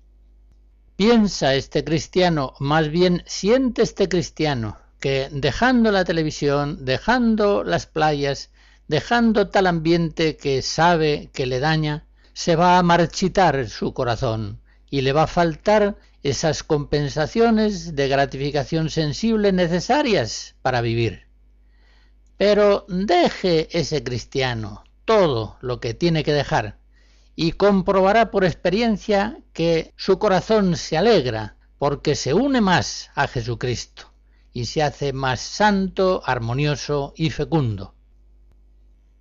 Piensa 0.96 1.54
este 1.54 1.84
cristiano, 1.84 2.54
más 2.60 2.88
bien 2.90 3.22
siente 3.26 3.82
este 3.82 4.08
cristiano, 4.08 4.76
que 5.00 5.28
dejando 5.32 5.90
la 5.90 6.04
televisión, 6.04 6.84
dejando 6.84 7.64
las 7.64 7.86
playas, 7.86 8.50
dejando 8.88 9.48
tal 9.48 9.66
ambiente 9.66 10.36
que 10.36 10.62
sabe 10.62 11.30
que 11.32 11.46
le 11.46 11.60
daña, 11.60 12.06
se 12.34 12.56
va 12.56 12.78
a 12.78 12.82
marchitar 12.82 13.68
su 13.68 13.92
corazón 13.92 14.60
y 14.90 15.00
le 15.00 15.12
va 15.12 15.24
a 15.24 15.26
faltar 15.26 15.96
esas 16.22 16.62
compensaciones 16.62 17.96
de 17.96 18.08
gratificación 18.08 18.90
sensible 18.90 19.52
necesarias 19.52 20.54
para 20.62 20.80
vivir. 20.80 21.31
Pero 22.42 22.86
deje 22.88 23.68
ese 23.70 24.02
cristiano 24.02 24.82
todo 25.04 25.58
lo 25.60 25.78
que 25.78 25.94
tiene 25.94 26.24
que 26.24 26.32
dejar 26.32 26.76
y 27.36 27.52
comprobará 27.52 28.32
por 28.32 28.44
experiencia 28.44 29.38
que 29.52 29.94
su 29.94 30.18
corazón 30.18 30.76
se 30.76 30.96
alegra 30.96 31.54
porque 31.78 32.16
se 32.16 32.34
une 32.34 32.60
más 32.60 33.10
a 33.14 33.28
Jesucristo 33.28 34.12
y 34.52 34.64
se 34.64 34.82
hace 34.82 35.12
más 35.12 35.40
santo, 35.40 36.20
armonioso 36.26 37.14
y 37.16 37.30
fecundo. 37.30 37.94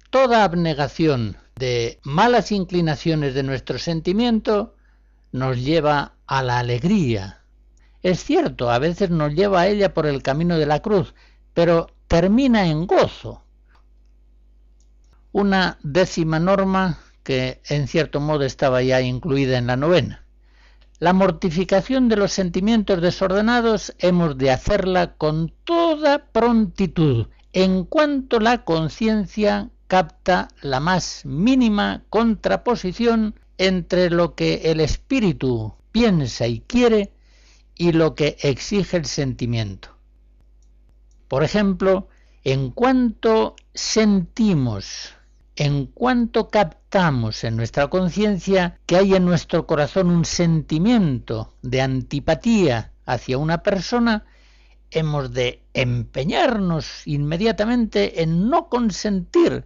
Toda 0.09 0.43
abnegación 0.43 1.37
de 1.55 1.99
malas 2.01 2.51
inclinaciones 2.51 3.35
de 3.35 3.43
nuestro 3.43 3.77
sentimiento 3.77 4.73
nos 5.31 5.59
lleva 5.59 6.15
a 6.25 6.41
la 6.41 6.57
alegría. 6.57 7.43
Es 8.01 8.23
cierto, 8.23 8.71
a 8.71 8.79
veces 8.79 9.11
nos 9.11 9.31
lleva 9.35 9.61
a 9.61 9.67
ella 9.67 9.93
por 9.93 10.07
el 10.07 10.23
camino 10.23 10.57
de 10.57 10.65
la 10.65 10.81
cruz, 10.81 11.13
pero 11.53 11.85
termina 12.11 12.67
en 12.67 12.87
gozo. 12.87 13.41
Una 15.31 15.79
décima 15.81 16.41
norma 16.41 16.99
que 17.23 17.61
en 17.69 17.87
cierto 17.87 18.19
modo 18.19 18.43
estaba 18.43 18.81
ya 18.81 18.99
incluida 18.99 19.57
en 19.57 19.67
la 19.67 19.77
novena. 19.77 20.25
La 20.99 21.13
mortificación 21.13 22.09
de 22.09 22.17
los 22.17 22.33
sentimientos 22.33 23.01
desordenados 23.01 23.95
hemos 23.97 24.37
de 24.37 24.51
hacerla 24.51 25.13
con 25.13 25.53
toda 25.63 26.25
prontitud, 26.33 27.27
en 27.53 27.85
cuanto 27.85 28.41
la 28.41 28.65
conciencia 28.65 29.69
capta 29.87 30.49
la 30.61 30.81
más 30.81 31.21
mínima 31.23 32.03
contraposición 32.09 33.39
entre 33.57 34.09
lo 34.09 34.35
que 34.35 34.63
el 34.65 34.81
espíritu 34.81 35.75
piensa 35.93 36.45
y 36.45 36.59
quiere 36.59 37.13
y 37.73 37.93
lo 37.93 38.15
que 38.15 38.35
exige 38.41 38.97
el 38.97 39.05
sentimiento. 39.05 40.00
Por 41.31 41.45
ejemplo, 41.45 42.09
en 42.43 42.71
cuanto 42.71 43.55
sentimos, 43.73 45.13
en 45.55 45.85
cuanto 45.85 46.49
captamos 46.49 47.45
en 47.45 47.55
nuestra 47.55 47.87
conciencia 47.87 48.81
que 48.85 48.97
hay 48.97 49.15
en 49.15 49.23
nuestro 49.23 49.65
corazón 49.65 50.09
un 50.11 50.25
sentimiento 50.25 51.55
de 51.61 51.81
antipatía 51.81 52.91
hacia 53.05 53.37
una 53.37 53.63
persona, 53.63 54.25
hemos 54.89 55.31
de 55.31 55.63
empeñarnos 55.73 57.07
inmediatamente 57.07 58.23
en 58.23 58.49
no 58.49 58.67
consentir, 58.67 59.63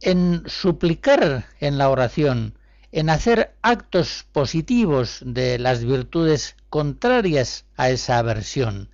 en 0.00 0.44
suplicar 0.46 1.46
en 1.58 1.76
la 1.76 1.90
oración, 1.90 2.56
en 2.92 3.10
hacer 3.10 3.56
actos 3.62 4.26
positivos 4.30 5.24
de 5.26 5.58
las 5.58 5.84
virtudes 5.84 6.54
contrarias 6.70 7.66
a 7.76 7.90
esa 7.90 8.18
aversión 8.18 8.93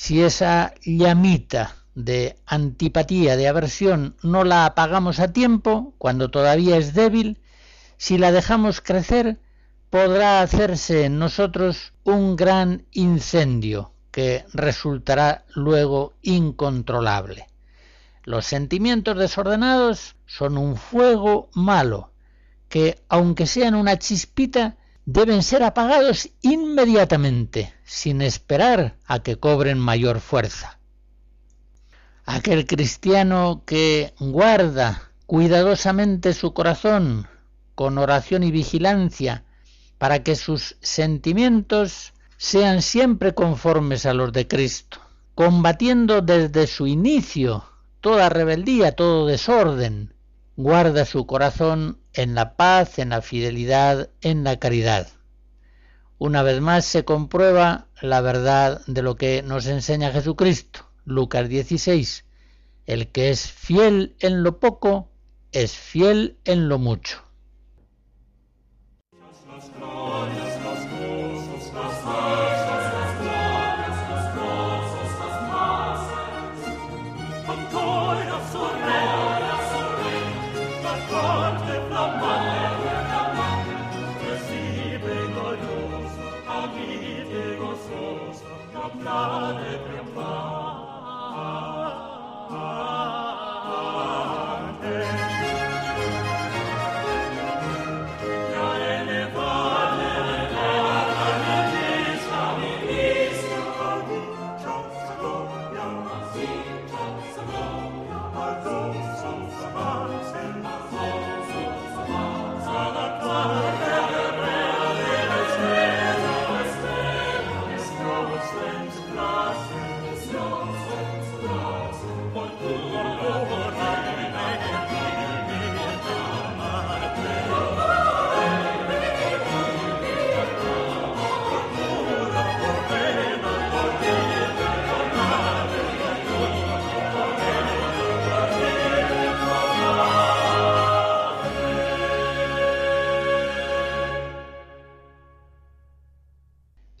si 0.00 0.22
esa 0.22 0.72
llamita 0.82 1.76
de 1.94 2.38
antipatía, 2.46 3.36
de 3.36 3.48
aversión, 3.48 4.16
no 4.22 4.44
la 4.44 4.64
apagamos 4.64 5.20
a 5.20 5.34
tiempo, 5.34 5.92
cuando 5.98 6.30
todavía 6.30 6.78
es 6.78 6.94
débil, 6.94 7.38
si 7.98 8.16
la 8.16 8.32
dejamos 8.32 8.80
crecer, 8.80 9.40
podrá 9.90 10.40
hacerse 10.40 11.04
en 11.04 11.18
nosotros 11.18 11.92
un 12.02 12.34
gran 12.36 12.86
incendio 12.92 13.92
que 14.10 14.46
resultará 14.54 15.44
luego 15.54 16.14
incontrolable. 16.22 17.48
Los 18.24 18.46
sentimientos 18.46 19.18
desordenados 19.18 20.16
son 20.24 20.56
un 20.56 20.76
fuego 20.76 21.50
malo, 21.52 22.10
que 22.70 23.02
aunque 23.10 23.44
sean 23.44 23.74
una 23.74 23.98
chispita, 23.98 24.78
deben 25.12 25.42
ser 25.42 25.64
apagados 25.64 26.30
inmediatamente, 26.40 27.74
sin 27.84 28.22
esperar 28.22 28.96
a 29.06 29.18
que 29.24 29.40
cobren 29.40 29.78
mayor 29.78 30.20
fuerza. 30.20 30.78
Aquel 32.24 32.64
cristiano 32.64 33.64
que 33.66 34.14
guarda 34.20 35.10
cuidadosamente 35.26 36.32
su 36.32 36.54
corazón 36.54 37.26
con 37.74 37.98
oración 37.98 38.44
y 38.44 38.52
vigilancia 38.52 39.42
para 39.98 40.22
que 40.22 40.36
sus 40.36 40.76
sentimientos 40.80 42.12
sean 42.36 42.80
siempre 42.80 43.34
conformes 43.34 44.06
a 44.06 44.14
los 44.14 44.32
de 44.32 44.46
Cristo, 44.46 45.00
combatiendo 45.34 46.20
desde 46.20 46.68
su 46.68 46.86
inicio 46.86 47.64
toda 48.00 48.28
rebeldía, 48.28 48.94
todo 48.94 49.26
desorden. 49.26 50.14
Guarda 50.62 51.06
su 51.06 51.24
corazón 51.24 52.02
en 52.12 52.34
la 52.34 52.54
paz, 52.54 52.98
en 52.98 53.08
la 53.08 53.22
fidelidad, 53.22 54.10
en 54.20 54.44
la 54.44 54.58
caridad. 54.58 55.08
Una 56.18 56.42
vez 56.42 56.60
más 56.60 56.84
se 56.84 57.02
comprueba 57.02 57.86
la 58.02 58.20
verdad 58.20 58.82
de 58.86 59.00
lo 59.00 59.16
que 59.16 59.42
nos 59.42 59.64
enseña 59.64 60.12
Jesucristo. 60.12 60.80
Lucas 61.06 61.48
16. 61.48 62.26
El 62.84 63.08
que 63.08 63.30
es 63.30 63.50
fiel 63.50 64.16
en 64.20 64.42
lo 64.42 64.60
poco, 64.60 65.08
es 65.50 65.72
fiel 65.72 66.36
en 66.44 66.68
lo 66.68 66.78
mucho. 66.78 67.22